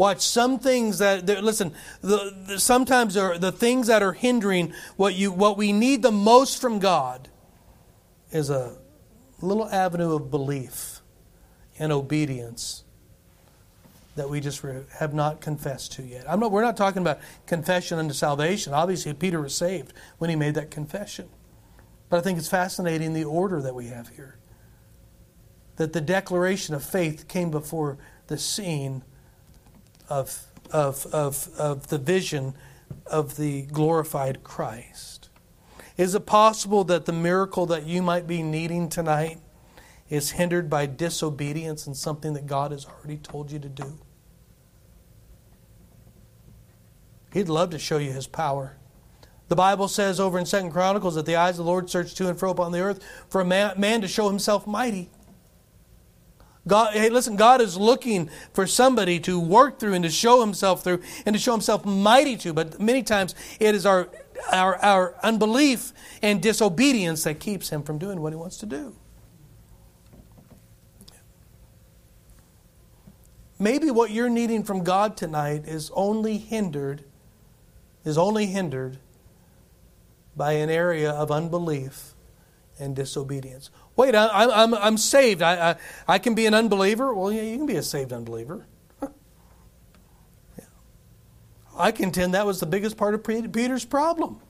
Watch 0.00 0.22
some 0.22 0.58
things 0.58 0.96
that 1.00 1.26
listen. 1.26 1.74
The, 2.00 2.34
the, 2.46 2.58
sometimes 2.58 3.18
are 3.18 3.36
the 3.36 3.52
things 3.52 3.88
that 3.88 4.02
are 4.02 4.14
hindering 4.14 4.72
what 4.96 5.14
you 5.14 5.30
what 5.30 5.58
we 5.58 5.74
need 5.74 6.00
the 6.00 6.10
most 6.10 6.58
from 6.58 6.78
God 6.78 7.28
is 8.30 8.48
a 8.48 8.78
little 9.42 9.68
avenue 9.68 10.14
of 10.14 10.30
belief 10.30 11.02
and 11.78 11.92
obedience 11.92 12.84
that 14.16 14.30
we 14.30 14.40
just 14.40 14.64
have 14.98 15.12
not 15.12 15.42
confessed 15.42 15.92
to 15.92 16.02
yet. 16.02 16.24
I'm 16.26 16.40
not, 16.40 16.50
we're 16.50 16.62
not 16.62 16.78
talking 16.78 17.02
about 17.02 17.18
confession 17.44 17.98
unto 17.98 18.14
salvation. 18.14 18.72
Obviously, 18.72 19.12
Peter 19.12 19.42
was 19.42 19.54
saved 19.54 19.92
when 20.16 20.30
he 20.30 20.36
made 20.36 20.54
that 20.54 20.70
confession. 20.70 21.28
But 22.08 22.16
I 22.16 22.20
think 22.22 22.38
it's 22.38 22.48
fascinating 22.48 23.12
the 23.12 23.24
order 23.24 23.60
that 23.60 23.74
we 23.74 23.88
have 23.88 24.08
here. 24.08 24.38
That 25.76 25.92
the 25.92 26.00
declaration 26.00 26.74
of 26.74 26.82
faith 26.82 27.28
came 27.28 27.50
before 27.50 27.98
the 28.28 28.38
scene 28.38 29.02
of, 30.10 30.46
of, 30.70 31.06
of, 31.06 31.48
of 31.56 31.86
the 31.86 31.98
vision 31.98 32.54
of 33.06 33.36
the 33.36 33.62
glorified 33.62 34.44
Christ. 34.44 35.30
Is 35.96 36.14
it 36.14 36.26
possible 36.26 36.84
that 36.84 37.06
the 37.06 37.12
miracle 37.12 37.66
that 37.66 37.86
you 37.86 38.02
might 38.02 38.26
be 38.26 38.42
needing 38.42 38.88
tonight 38.88 39.38
is 40.08 40.32
hindered 40.32 40.68
by 40.68 40.86
disobedience 40.86 41.86
and 41.86 41.96
something 41.96 42.32
that 42.34 42.46
God 42.46 42.72
has 42.72 42.84
already 42.84 43.16
told 43.16 43.52
you 43.52 43.58
to 43.58 43.68
do? 43.68 43.98
He'd 47.32 47.48
love 47.48 47.70
to 47.70 47.78
show 47.78 47.98
you 47.98 48.12
his 48.12 48.26
power. 48.26 48.76
The 49.48 49.56
Bible 49.56 49.88
says 49.88 50.20
over 50.20 50.38
in 50.38 50.46
Second 50.46 50.70
Chronicles 50.70 51.16
that 51.16 51.26
the 51.26 51.36
eyes 51.36 51.58
of 51.58 51.64
the 51.64 51.70
Lord 51.70 51.90
search 51.90 52.14
to 52.14 52.28
and 52.28 52.38
fro 52.38 52.50
upon 52.50 52.72
the 52.72 52.80
earth 52.80 53.04
for 53.28 53.40
a 53.40 53.44
man, 53.44 53.78
man 53.78 54.00
to 54.00 54.08
show 54.08 54.28
himself 54.28 54.66
mighty. 54.66 55.10
God, 56.66 56.92
hey, 56.92 57.08
listen, 57.08 57.36
God 57.36 57.60
is 57.60 57.76
looking 57.76 58.30
for 58.52 58.66
somebody 58.66 59.18
to 59.20 59.40
work 59.40 59.78
through 59.78 59.94
and 59.94 60.04
to 60.04 60.10
show 60.10 60.40
himself 60.40 60.84
through 60.84 61.00
and 61.24 61.34
to 61.34 61.40
show 61.40 61.52
himself 61.52 61.84
mighty 61.84 62.36
to. 62.38 62.52
But 62.52 62.78
many 62.78 63.02
times 63.02 63.34
it 63.58 63.74
is 63.74 63.86
our, 63.86 64.08
our, 64.52 64.76
our 64.76 65.14
unbelief 65.22 65.92
and 66.22 66.42
disobedience 66.42 67.24
that 67.24 67.40
keeps 67.40 67.70
him 67.70 67.82
from 67.82 67.98
doing 67.98 68.20
what 68.20 68.32
he 68.32 68.36
wants 68.36 68.58
to 68.58 68.66
do. 68.66 68.94
Maybe 73.58 73.90
what 73.90 74.10
you're 74.10 74.30
needing 74.30 74.62
from 74.62 74.84
God 74.84 75.16
tonight 75.16 75.64
is 75.66 75.90
only 75.94 76.38
hindered, 76.38 77.04
is 78.04 78.16
only 78.16 78.46
hindered 78.46 78.98
by 80.36 80.52
an 80.52 80.70
area 80.70 81.10
of 81.10 81.30
unbelief 81.30 82.14
and 82.80 82.96
disobedience. 82.96 83.70
Wait, 83.96 84.14
I, 84.14 84.44
am 84.44 84.50
I'm, 84.50 84.74
I'm 84.74 84.96
saved. 84.96 85.42
I, 85.42 85.70
I, 85.70 85.76
I 86.08 86.18
can 86.18 86.34
be 86.34 86.46
an 86.46 86.54
unbeliever? 86.54 87.14
Well, 87.14 87.30
yeah, 87.30 87.42
you 87.42 87.56
can 87.56 87.66
be 87.66 87.76
a 87.76 87.82
saved 87.82 88.12
unbeliever. 88.12 88.66
yeah. 89.02 90.64
I 91.76 91.92
contend 91.92 92.34
that 92.34 92.46
was 92.46 92.60
the 92.60 92.66
biggest 92.66 92.96
part 92.96 93.14
of 93.14 93.22
Peter's 93.24 93.84
problem. 93.84 94.40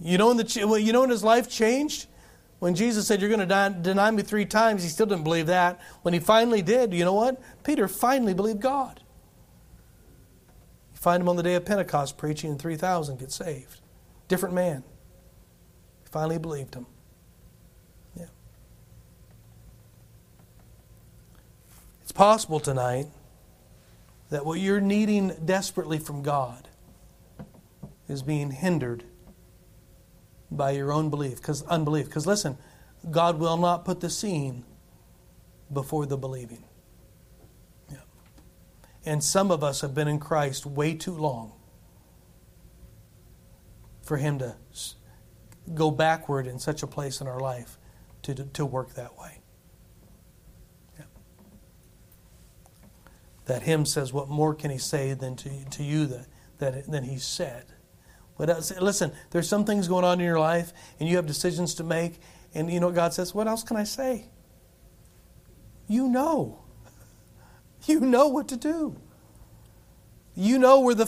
You 0.00 0.16
know, 0.16 0.28
when 0.28 0.38
the, 0.38 0.64
well, 0.64 0.78
you 0.78 0.92
know 0.92 1.00
when 1.00 1.10
his 1.10 1.22
life 1.22 1.48
changed? 1.48 2.06
When 2.58 2.74
Jesus 2.74 3.06
said, 3.06 3.20
You're 3.20 3.30
going 3.30 3.46
to 3.46 3.76
deny 3.82 4.10
me 4.10 4.22
three 4.22 4.46
times, 4.46 4.82
he 4.82 4.88
still 4.88 5.06
didn't 5.06 5.24
believe 5.24 5.46
that. 5.46 5.80
When 6.02 6.14
he 6.14 6.20
finally 6.20 6.62
did, 6.62 6.94
you 6.94 7.04
know 7.04 7.14
what? 7.14 7.40
Peter 7.64 7.88
finally 7.88 8.34
believed 8.34 8.60
God. 8.60 9.00
You 10.92 10.98
find 10.98 11.22
him 11.22 11.28
on 11.28 11.36
the 11.36 11.42
day 11.42 11.54
of 11.54 11.64
Pentecost 11.64 12.16
preaching, 12.16 12.50
and 12.50 12.60
3,000 12.60 13.18
get 13.18 13.32
saved. 13.32 13.80
Different 14.28 14.54
man. 14.54 14.84
Finally 16.10 16.38
believed 16.38 16.74
him. 16.74 16.86
Yeah. 18.16 18.26
It's 22.02 22.12
possible 22.12 22.60
tonight 22.60 23.06
that 24.30 24.44
what 24.44 24.60
you're 24.60 24.80
needing 24.80 25.32
desperately 25.44 25.98
from 25.98 26.22
God 26.22 26.68
is 28.08 28.22
being 28.22 28.50
hindered 28.50 29.04
by 30.50 30.72
your 30.72 30.92
own 30.92 31.10
belief, 31.10 31.36
because 31.36 31.62
unbelief. 31.64 32.06
Because 32.06 32.26
listen, 32.26 32.58
God 33.08 33.38
will 33.38 33.56
not 33.56 33.84
put 33.84 34.00
the 34.00 34.10
seeing 34.10 34.64
before 35.72 36.06
the 36.06 36.16
believing. 36.16 36.64
Yeah. 37.88 37.98
And 39.04 39.22
some 39.22 39.52
of 39.52 39.62
us 39.62 39.80
have 39.80 39.94
been 39.94 40.08
in 40.08 40.18
Christ 40.18 40.66
way 40.66 40.94
too 40.94 41.14
long 41.14 41.52
for 44.02 44.16
Him 44.16 44.40
to 44.40 44.56
go 45.74 45.90
backward 45.90 46.46
in 46.46 46.58
such 46.58 46.82
a 46.82 46.86
place 46.86 47.20
in 47.20 47.26
our 47.26 47.40
life 47.40 47.78
to, 48.22 48.34
to, 48.34 48.44
to 48.44 48.66
work 48.66 48.94
that 48.94 49.18
way. 49.18 49.40
that 53.50 53.62
hymn 53.62 53.84
says, 53.84 54.12
What 54.12 54.28
more 54.28 54.54
can 54.54 54.70
he 54.70 54.78
say 54.78 55.12
than 55.12 55.34
to, 55.36 55.50
to 55.70 55.82
you 55.82 56.06
that, 56.06 56.26
that, 56.58 56.86
than 56.90 57.02
he 57.02 57.18
said? 57.18 57.66
But 58.38 58.48
uh, 58.48 58.60
listen, 58.80 59.12
there's 59.30 59.48
some 59.48 59.64
things 59.64 59.88
going 59.88 60.04
on 60.04 60.20
in 60.20 60.24
your 60.24 60.38
life, 60.38 60.72
and 60.98 61.08
you 61.08 61.16
have 61.16 61.26
decisions 61.26 61.74
to 61.74 61.84
make, 61.84 62.20
and 62.54 62.72
you 62.72 62.78
know 62.78 62.92
God 62.92 63.12
says? 63.12 63.34
What 63.34 63.48
else 63.48 63.64
can 63.64 63.76
I 63.76 63.84
say? 63.84 64.26
You 65.88 66.08
know. 66.08 66.60
You 67.86 68.00
know 68.00 68.28
what 68.28 68.46
to 68.48 68.56
do. 68.56 68.96
You 70.40 70.58
know 70.58 70.80
where 70.80 70.94
the, 70.94 71.04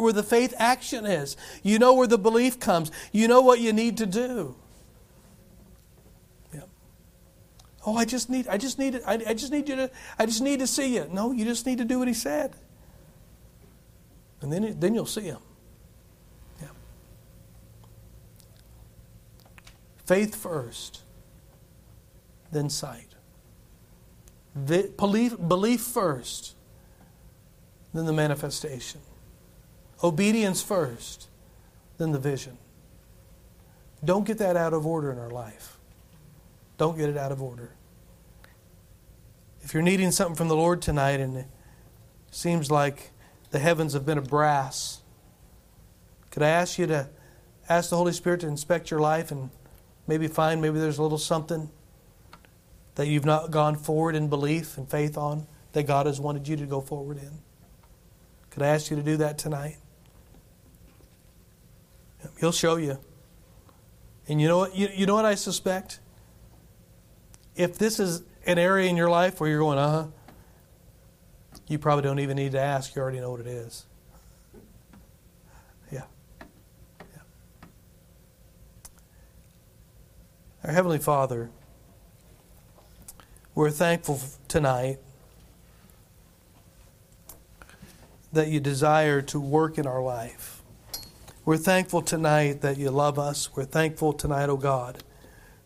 where 0.00 0.12
the 0.12 0.22
faith 0.22 0.54
action 0.58 1.06
is. 1.06 1.36
You 1.64 1.80
know 1.80 1.94
where 1.94 2.06
the 2.06 2.18
belief 2.18 2.60
comes. 2.60 2.92
You 3.10 3.26
know 3.26 3.40
what 3.40 3.58
you 3.58 3.72
need 3.72 3.96
to 3.96 4.06
do. 4.06 4.54
Yeah. 6.54 6.60
Oh, 7.84 7.96
I 7.96 8.04
just 8.04 8.30
need, 8.30 8.46
I 8.46 8.58
just 8.58 8.78
need, 8.78 9.00
I, 9.04 9.14
I 9.26 9.34
just 9.34 9.50
need 9.50 9.68
you 9.68 9.74
to, 9.74 9.90
I 10.20 10.26
just 10.26 10.40
need 10.40 10.60
to 10.60 10.68
see 10.68 10.94
you. 10.94 11.08
No, 11.10 11.32
you 11.32 11.44
just 11.44 11.66
need 11.66 11.78
to 11.78 11.84
do 11.84 11.98
what 11.98 12.06
he 12.06 12.14
said, 12.14 12.54
and 14.40 14.52
then, 14.52 14.78
then 14.78 14.94
you'll 14.94 15.04
see 15.04 15.22
him. 15.22 15.40
Yeah. 16.62 16.68
Faith 20.04 20.36
first, 20.36 21.02
then 22.52 22.70
sight. 22.70 23.16
The, 24.54 24.92
Belief, 24.96 25.36
belief 25.36 25.80
first, 25.80 26.55
then 27.96 28.06
the 28.06 28.12
manifestation. 28.12 29.00
Obedience 30.02 30.62
first, 30.62 31.28
then 31.98 32.12
the 32.12 32.18
vision. 32.18 32.58
Don't 34.04 34.26
get 34.26 34.38
that 34.38 34.56
out 34.56 34.72
of 34.72 34.86
order 34.86 35.10
in 35.10 35.18
our 35.18 35.30
life. 35.30 35.78
Don't 36.78 36.98
get 36.98 37.08
it 37.08 37.16
out 37.16 37.32
of 37.32 37.42
order. 37.42 37.70
If 39.62 39.72
you're 39.74 39.82
needing 39.82 40.10
something 40.10 40.36
from 40.36 40.48
the 40.48 40.56
Lord 40.56 40.82
tonight 40.82 41.20
and 41.20 41.38
it 41.38 41.46
seems 42.30 42.70
like 42.70 43.10
the 43.50 43.58
heavens 43.58 43.94
have 43.94 44.04
been 44.04 44.18
a 44.18 44.22
brass, 44.22 45.00
could 46.30 46.42
I 46.42 46.48
ask 46.50 46.78
you 46.78 46.86
to 46.88 47.08
ask 47.68 47.90
the 47.90 47.96
Holy 47.96 48.12
Spirit 48.12 48.40
to 48.40 48.46
inspect 48.46 48.90
your 48.90 49.00
life 49.00 49.30
and 49.30 49.50
maybe 50.06 50.28
find 50.28 50.60
maybe 50.60 50.78
there's 50.78 50.98
a 50.98 51.02
little 51.02 51.18
something 51.18 51.70
that 52.96 53.08
you've 53.08 53.24
not 53.24 53.50
gone 53.50 53.76
forward 53.76 54.14
in 54.14 54.28
belief 54.28 54.76
and 54.76 54.90
faith 54.90 55.16
on 55.16 55.46
that 55.72 55.86
God 55.86 56.06
has 56.06 56.20
wanted 56.20 56.46
you 56.48 56.56
to 56.56 56.66
go 56.66 56.80
forward 56.80 57.18
in? 57.18 57.32
Could 58.56 58.62
I 58.62 58.68
ask 58.68 58.90
you 58.90 58.96
to 58.96 59.02
do 59.02 59.18
that 59.18 59.36
tonight? 59.36 59.76
He'll 62.40 62.52
show 62.52 62.76
you. 62.76 62.98
And 64.28 64.40
you 64.40 64.48
know 64.48 64.56
what? 64.56 64.74
You, 64.74 64.88
you 64.94 65.04
know 65.04 65.14
what 65.14 65.26
I 65.26 65.34
suspect? 65.34 66.00
If 67.54 67.76
this 67.76 68.00
is 68.00 68.22
an 68.46 68.58
area 68.58 68.88
in 68.88 68.96
your 68.96 69.10
life 69.10 69.40
where 69.42 69.50
you're 69.50 69.58
going, 69.58 69.76
uh 69.76 69.90
huh, 69.90 70.06
you 71.68 71.78
probably 71.78 72.04
don't 72.04 72.18
even 72.18 72.38
need 72.38 72.52
to 72.52 72.58
ask. 72.58 72.96
You 72.96 73.02
already 73.02 73.20
know 73.20 73.30
what 73.30 73.40
it 73.40 73.46
is. 73.46 73.84
Yeah. 75.92 76.04
yeah. 76.98 77.68
Our 80.64 80.72
Heavenly 80.72 80.98
Father, 80.98 81.50
we're 83.54 83.70
thankful 83.70 84.18
tonight 84.48 84.98
that 88.36 88.48
you 88.48 88.60
desire 88.60 89.20
to 89.22 89.40
work 89.40 89.78
in 89.78 89.86
our 89.86 90.02
life. 90.02 90.62
We're 91.44 91.56
thankful 91.56 92.02
tonight 92.02 92.60
that 92.60 92.76
you 92.76 92.90
love 92.90 93.18
us. 93.18 93.54
We're 93.54 93.64
thankful 93.64 94.12
tonight, 94.12 94.48
oh 94.48 94.56
God, 94.56 95.02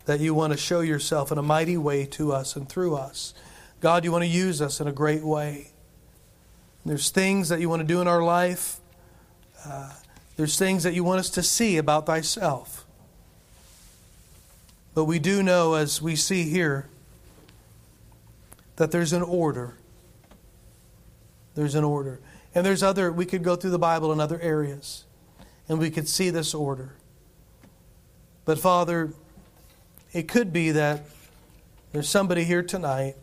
that 0.06 0.20
you 0.20 0.34
want 0.34 0.52
to 0.52 0.58
show 0.58 0.80
yourself 0.80 1.30
in 1.32 1.38
a 1.38 1.42
mighty 1.42 1.76
way 1.76 2.06
to 2.06 2.32
us 2.32 2.56
and 2.56 2.68
through 2.68 2.96
us. 2.96 3.34
God, 3.80 4.04
you 4.04 4.12
want 4.12 4.24
to 4.24 4.28
use 4.28 4.60
us 4.60 4.80
in 4.80 4.86
a 4.86 4.92
great 4.92 5.22
way. 5.22 5.72
There's 6.84 7.10
things 7.10 7.48
that 7.48 7.60
you 7.60 7.68
want 7.68 7.80
to 7.80 7.86
do 7.86 8.00
in 8.00 8.08
our 8.08 8.22
life. 8.22 8.78
Uh, 9.64 9.92
there's 10.36 10.58
things 10.58 10.82
that 10.84 10.94
you 10.94 11.04
want 11.04 11.20
us 11.20 11.30
to 11.30 11.42
see 11.42 11.76
about 11.76 12.06
thyself. 12.06 12.86
But 14.94 15.04
we 15.04 15.18
do 15.18 15.42
know, 15.42 15.74
as 15.74 16.00
we 16.00 16.16
see 16.16 16.44
here, 16.44 16.88
that 18.76 18.90
there's 18.90 19.12
an 19.12 19.22
order. 19.22 19.76
There's 21.54 21.74
an 21.74 21.84
order. 21.84 22.20
And 22.54 22.66
there's 22.66 22.82
other, 22.82 23.12
we 23.12 23.26
could 23.26 23.42
go 23.42 23.56
through 23.56 23.70
the 23.70 23.78
Bible 23.78 24.12
in 24.12 24.20
other 24.20 24.40
areas, 24.40 25.04
and 25.68 25.78
we 25.78 25.90
could 25.90 26.08
see 26.08 26.30
this 26.30 26.52
order. 26.54 26.94
But 28.44 28.58
Father, 28.58 29.12
it 30.12 30.26
could 30.26 30.52
be 30.52 30.72
that 30.72 31.04
there's 31.92 32.08
somebody 32.08 32.44
here 32.44 32.62
tonight 32.62 33.16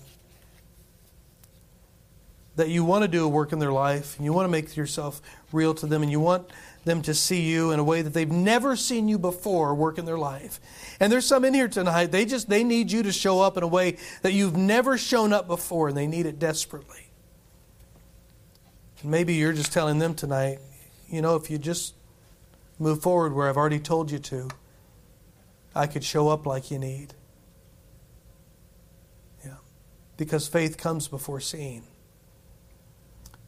that 2.57 2.69
you 2.69 2.83
want 2.83 3.03
to 3.03 3.07
do 3.07 3.23
a 3.23 3.27
work 3.27 3.53
in 3.53 3.59
their 3.59 3.71
life 3.71 4.15
and 4.17 4.25
you 4.25 4.33
want 4.33 4.45
to 4.45 4.51
make 4.51 4.75
yourself 4.75 5.21
real 5.51 5.73
to 5.75 5.85
them 5.85 6.01
and 6.01 6.11
you 6.11 6.19
want 6.19 6.49
them 6.85 7.01
to 7.03 7.13
see 7.13 7.41
you 7.41 7.71
in 7.71 7.79
a 7.79 7.83
way 7.83 8.01
that 8.01 8.13
they've 8.13 8.31
never 8.31 8.75
seen 8.75 9.07
you 9.07 9.19
before 9.19 9.75
work 9.75 9.97
in 9.97 10.05
their 10.05 10.17
life. 10.17 10.59
And 10.99 11.11
there's 11.11 11.25
some 11.25 11.45
in 11.45 11.53
here 11.53 11.67
tonight, 11.67 12.07
they 12.07 12.25
just 12.25 12.49
they 12.49 12.63
need 12.63 12.91
you 12.91 13.03
to 13.03 13.11
show 13.11 13.41
up 13.41 13.57
in 13.57 13.63
a 13.63 13.67
way 13.67 13.97
that 14.23 14.33
you've 14.33 14.57
never 14.57 14.97
shown 14.97 15.33
up 15.33 15.47
before 15.47 15.89
and 15.89 15.97
they 15.97 16.07
need 16.07 16.25
it 16.25 16.39
desperately. 16.39 17.06
Maybe 19.03 19.35
you're 19.35 19.53
just 19.53 19.71
telling 19.71 19.99
them 19.99 20.15
tonight, 20.15 20.59
you 21.07 21.21
know, 21.21 21.35
if 21.35 21.49
you 21.49 21.57
just 21.57 21.93
move 22.79 23.01
forward 23.01 23.33
where 23.33 23.47
I've 23.47 23.57
already 23.57 23.79
told 23.79 24.11
you 24.11 24.19
to, 24.19 24.49
I 25.75 25.85
could 25.87 26.03
show 26.03 26.29
up 26.29 26.45
like 26.45 26.71
you 26.71 26.79
need. 26.79 27.13
Yeah. 29.45 29.57
Because 30.17 30.47
faith 30.47 30.77
comes 30.77 31.07
before 31.07 31.39
seeing. 31.39 31.83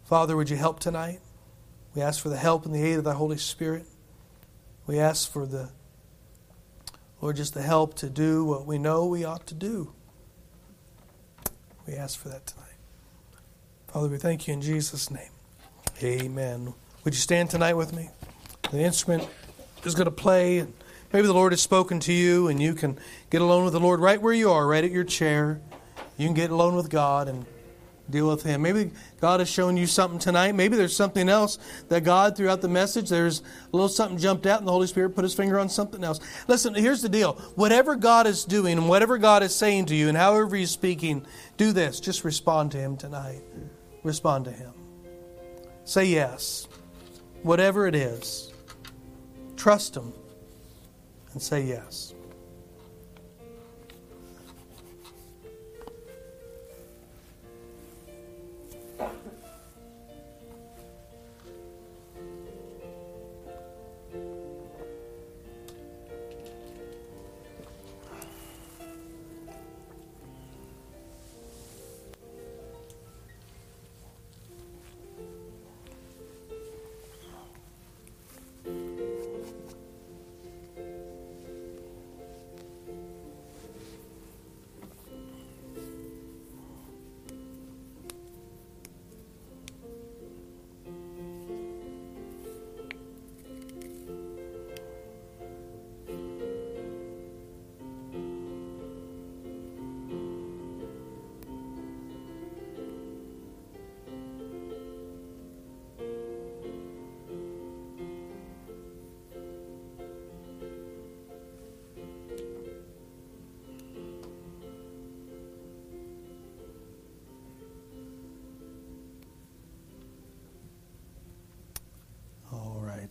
Father, 0.04 0.36
would 0.36 0.50
you 0.50 0.58
help 0.58 0.80
tonight? 0.80 1.20
We 1.96 2.02
ask 2.04 2.22
for 2.22 2.30
the 2.30 2.38
help 2.38 2.66
and 2.66 2.74
the 2.74 2.84
aid 2.84 2.98
of 2.98 3.04
the 3.04 3.16
Holy 3.16 3.38
Spirit. 3.38 3.86
We 4.86 5.00
ask 5.00 5.32
for 5.32 5.46
the, 5.46 5.70
Lord, 7.22 7.36
just 7.36 7.56
the 7.56 7.62
help 7.64 7.96
to 7.96 8.10
do 8.10 8.46
what 8.46 8.66
we 8.66 8.78
know 8.78 9.06
we 9.06 9.26
ought 9.26 9.48
to 9.48 9.56
do. 9.56 9.94
We 11.88 11.96
ask 11.96 12.20
for 12.20 12.30
that 12.30 12.46
tonight. 12.46 12.66
Father, 13.88 14.08
we 14.08 14.18
thank 14.18 14.48
you 14.48 14.54
in 14.54 14.62
Jesus' 14.62 15.10
name. 15.10 15.32
Amen. 16.02 16.74
Would 17.04 17.14
you 17.14 17.20
stand 17.20 17.50
tonight 17.50 17.74
with 17.74 17.94
me? 17.94 18.10
The 18.72 18.80
instrument 18.80 19.28
is 19.84 19.96
going 19.96 20.06
to 20.06 20.12
play. 20.12 20.66
Maybe 21.12 21.28
the 21.28 21.34
Lord 21.34 21.52
has 21.52 21.62
spoken 21.62 22.00
to 22.02 22.14
you 22.14 22.48
and 22.48 22.62
you 22.62 22.74
can 22.74 22.98
get 23.30 23.42
alone 23.42 23.66
with 23.66 23.74
the 23.74 23.82
Lord 23.82 24.00
right 24.00 24.22
where 24.22 24.34
you 24.34 24.50
are, 24.52 24.66
right 24.66 24.84
at 24.84 24.92
your 24.92 25.04
chair. 25.04 25.60
You 26.18 26.28
can 26.28 26.34
get 26.34 26.52
alone 26.52 26.76
with 26.76 26.90
God 26.90 27.28
and 27.28 27.46
deal 28.10 28.30
with 28.30 28.44
Him. 28.44 28.62
Maybe 28.62 28.92
God 29.20 29.42
has 29.42 29.50
shown 29.50 29.76
you 29.76 29.88
something 29.88 30.20
tonight. 30.20 30.56
Maybe 30.56 30.78
there's 30.78 30.96
something 30.96 31.28
else 31.28 31.58
that 31.90 32.06
God, 32.06 32.38
throughout 32.38 32.62
the 32.62 32.70
message, 32.70 33.10
there's 33.10 33.42
a 33.42 33.44
little 33.74 33.90
something 33.90 34.18
jumped 34.18 34.46
out 34.46 34.60
and 34.60 34.68
the 34.68 34.72
Holy 34.72 34.88
Spirit 34.88 35.16
put 35.16 35.24
His 35.24 35.34
finger 35.34 35.60
on 35.60 35.68
something 35.68 36.04
else. 36.04 36.22
Listen, 36.48 36.76
here's 36.76 37.02
the 37.02 37.10
deal. 37.10 37.34
Whatever 37.56 37.98
God 37.98 38.26
is 38.26 38.46
doing 38.46 38.78
and 38.78 38.88
whatever 38.88 39.18
God 39.18 39.44
is 39.44 39.54
saying 39.54 39.88
to 39.88 39.96
you 39.96 40.08
and 40.08 40.18
however 40.18 40.56
He's 40.56 40.72
speaking, 40.72 41.26
do 41.58 41.74
this. 41.74 42.00
Just 42.00 42.24
respond 42.24 42.72
to 42.72 42.78
Him 42.78 42.96
tonight. 42.96 43.42
Respond 44.04 44.46
to 44.46 44.52
Him. 44.52 44.79
Say 45.90 46.06
yes. 46.06 46.68
Whatever 47.42 47.88
it 47.88 47.96
is, 47.96 48.54
trust 49.58 49.98
Him 49.98 50.14
and 51.34 51.42
say 51.42 51.64
yes. 51.64 52.14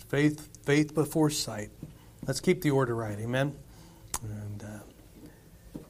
Faith, 0.08 0.48
faith 0.64 0.94
before 0.94 1.30
sight. 1.30 1.70
Let's 2.26 2.40
keep 2.40 2.62
the 2.62 2.70
order 2.70 2.94
right. 2.94 3.18
Amen. 3.18 3.54
And 4.22 4.64
uh, 4.64 5.80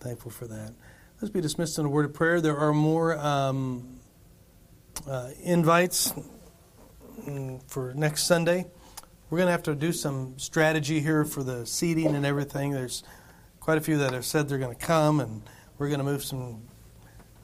thankful 0.00 0.30
for 0.30 0.46
that. 0.46 0.74
Let's 1.20 1.32
be 1.32 1.40
dismissed 1.40 1.78
in 1.78 1.84
a 1.84 1.88
word 1.88 2.06
of 2.06 2.14
prayer. 2.14 2.40
There 2.40 2.56
are 2.56 2.72
more 2.72 3.18
um, 3.18 4.00
uh, 5.06 5.30
invites 5.42 6.12
mm, 7.22 7.62
for 7.68 7.92
next 7.94 8.24
Sunday. 8.24 8.66
We're 9.28 9.38
going 9.38 9.46
to 9.46 9.52
have 9.52 9.62
to 9.64 9.74
do 9.74 9.92
some 9.92 10.38
strategy 10.38 11.00
here 11.00 11.24
for 11.24 11.44
the 11.44 11.64
seating 11.64 12.16
and 12.16 12.26
everything. 12.26 12.72
There's 12.72 13.04
quite 13.60 13.78
a 13.78 13.80
few 13.80 13.98
that 13.98 14.12
have 14.12 14.24
said 14.24 14.48
they're 14.48 14.58
going 14.58 14.76
to 14.76 14.86
come, 14.86 15.20
and 15.20 15.42
we're 15.78 15.88
going 15.88 16.00
to 16.00 16.04
move 16.04 16.24
some. 16.24 16.62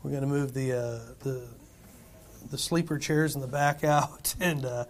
We're 0.02 0.10
going 0.10 0.22
to 0.22 0.28
move 0.28 0.52
the 0.52 0.72
uh, 0.72 1.14
the 1.22 1.46
the 2.50 2.58
sleeper 2.58 2.98
chairs 2.98 3.34
in 3.34 3.40
the 3.40 3.46
back 3.46 3.84
out 3.84 4.34
and 4.40 4.64
uh, 4.64 4.84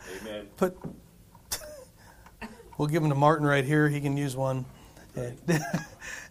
put. 0.57 0.77
we'll 2.79 2.89
give 2.89 3.03
them 3.03 3.11
to 3.11 3.17
Martin 3.17 3.47
right 3.47 3.65
here. 3.65 3.89
He 3.89 4.01
can 4.01 4.17
use 4.17 4.37
one, 4.37 4.65
and, 5.15 5.39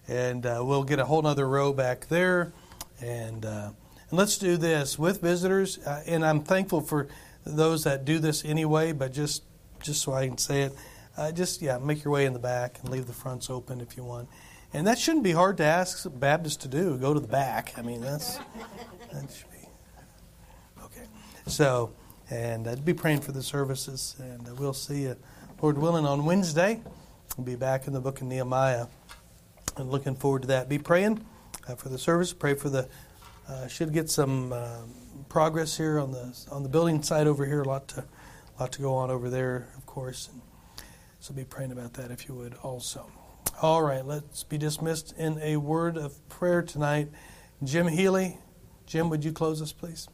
and 0.08 0.46
uh, 0.46 0.62
we'll 0.64 0.84
get 0.84 1.00
a 1.00 1.06
whole 1.06 1.26
other 1.26 1.48
row 1.48 1.74
back 1.74 2.08
there, 2.08 2.54
and 3.02 3.46
uh, 3.46 3.72
and 4.10 4.20
let's 4.20 4.38
do 4.38 4.58
this 4.58 5.00
with 5.00 5.22
visitors. 5.22 5.80
Uh, 5.80 6.04
and 6.06 6.26
I'm 6.26 6.42
thankful 6.42 6.82
for 6.82 7.08
those 7.46 7.84
that 7.84 8.06
do 8.06 8.20
this 8.20 8.46
anyway, 8.46 8.92
but 8.92 9.14
just 9.14 9.44
just 9.82 10.02
so 10.02 10.14
I 10.14 10.28
can 10.28 10.38
say 10.38 10.64
it, 10.64 10.74
uh, 11.18 11.32
just 11.32 11.62
yeah, 11.62 11.78
make 11.78 12.04
your 12.04 12.14
way 12.14 12.26
in 12.26 12.34
the 12.34 12.40
back 12.40 12.80
and 12.82 12.90
leave 12.90 13.08
the 13.08 13.14
fronts 13.14 13.50
open 13.50 13.82
if 13.82 13.98
you 13.98 14.04
want. 14.04 14.30
And 14.74 14.88
that 14.88 15.00
shouldn't 15.00 15.24
be 15.24 15.32
hard 15.32 15.58
to 15.58 15.64
ask 15.64 16.06
Baptists 16.20 16.58
to 16.58 16.68
do. 16.68 16.98
Go 16.98 17.14
to 17.14 17.20
the 17.20 17.28
back. 17.28 17.74
I 17.78 17.82
mean, 17.82 18.02
that's 18.02 18.38
that 19.14 19.32
should 19.32 19.50
be. 19.52 19.55
So, 21.48 21.94
and 22.32 22.68
uh, 22.68 22.76
be 22.76 22.94
praying 22.94 23.22
for 23.22 23.32
the 23.32 23.44
services, 23.44 24.16
and 24.20 24.58
we'll 24.58 24.74
see 24.74 25.04
you, 25.04 25.16
Lord 25.62 25.78
willing, 25.78 26.06
on 26.06 26.26
Wednesday. 26.26 26.82
We'll 27.38 27.46
be 27.46 27.56
back 27.56 27.86
in 27.86 27.94
the 27.94 28.00
book 28.00 28.20
of 28.20 28.28
Nehemiah, 28.28 28.88
and 29.78 29.92
looking 29.92 30.16
forward 30.16 30.42
to 30.42 30.48
that. 30.48 30.68
Be 30.68 30.80
praying 30.80 31.24
uh, 31.68 31.76
for 31.76 31.90
the 31.90 32.00
service. 32.00 32.34
Pray 32.34 32.56
for 32.56 32.70
the. 32.70 32.90
Uh, 33.48 33.68
should 33.68 33.94
get 33.94 34.10
some 34.10 34.52
uh, 34.54 34.80
progress 35.30 35.78
here 35.78 36.00
on 36.00 36.12
the 36.12 36.36
on 36.52 36.64
the 36.64 36.70
building 36.70 37.04
side 37.04 37.28
over 37.28 37.46
here. 37.46 37.62
A 37.62 37.68
lot 37.68 37.88
to 37.90 38.04
lot 38.60 38.72
to 38.72 38.82
go 38.82 38.96
on 38.96 39.12
over 39.12 39.30
there, 39.30 39.68
of 39.78 39.86
course. 39.86 40.30
And 40.32 40.42
so 41.20 41.32
be 41.32 41.44
praying 41.44 41.72
about 41.72 41.94
that 41.94 42.10
if 42.10 42.28
you 42.28 42.34
would 42.34 42.56
also. 42.64 43.12
All 43.62 43.84
right, 43.84 44.04
let's 44.04 44.44
be 44.44 44.58
dismissed 44.58 45.14
in 45.16 45.40
a 45.42 45.58
word 45.58 45.96
of 45.96 46.28
prayer 46.28 46.64
tonight. 46.64 47.10
Jim 47.64 47.88
Healy. 47.88 48.40
Jim, 48.88 49.10
would 49.10 49.24
you 49.24 49.32
close 49.32 49.62
us, 49.62 49.72
please? 49.72 50.08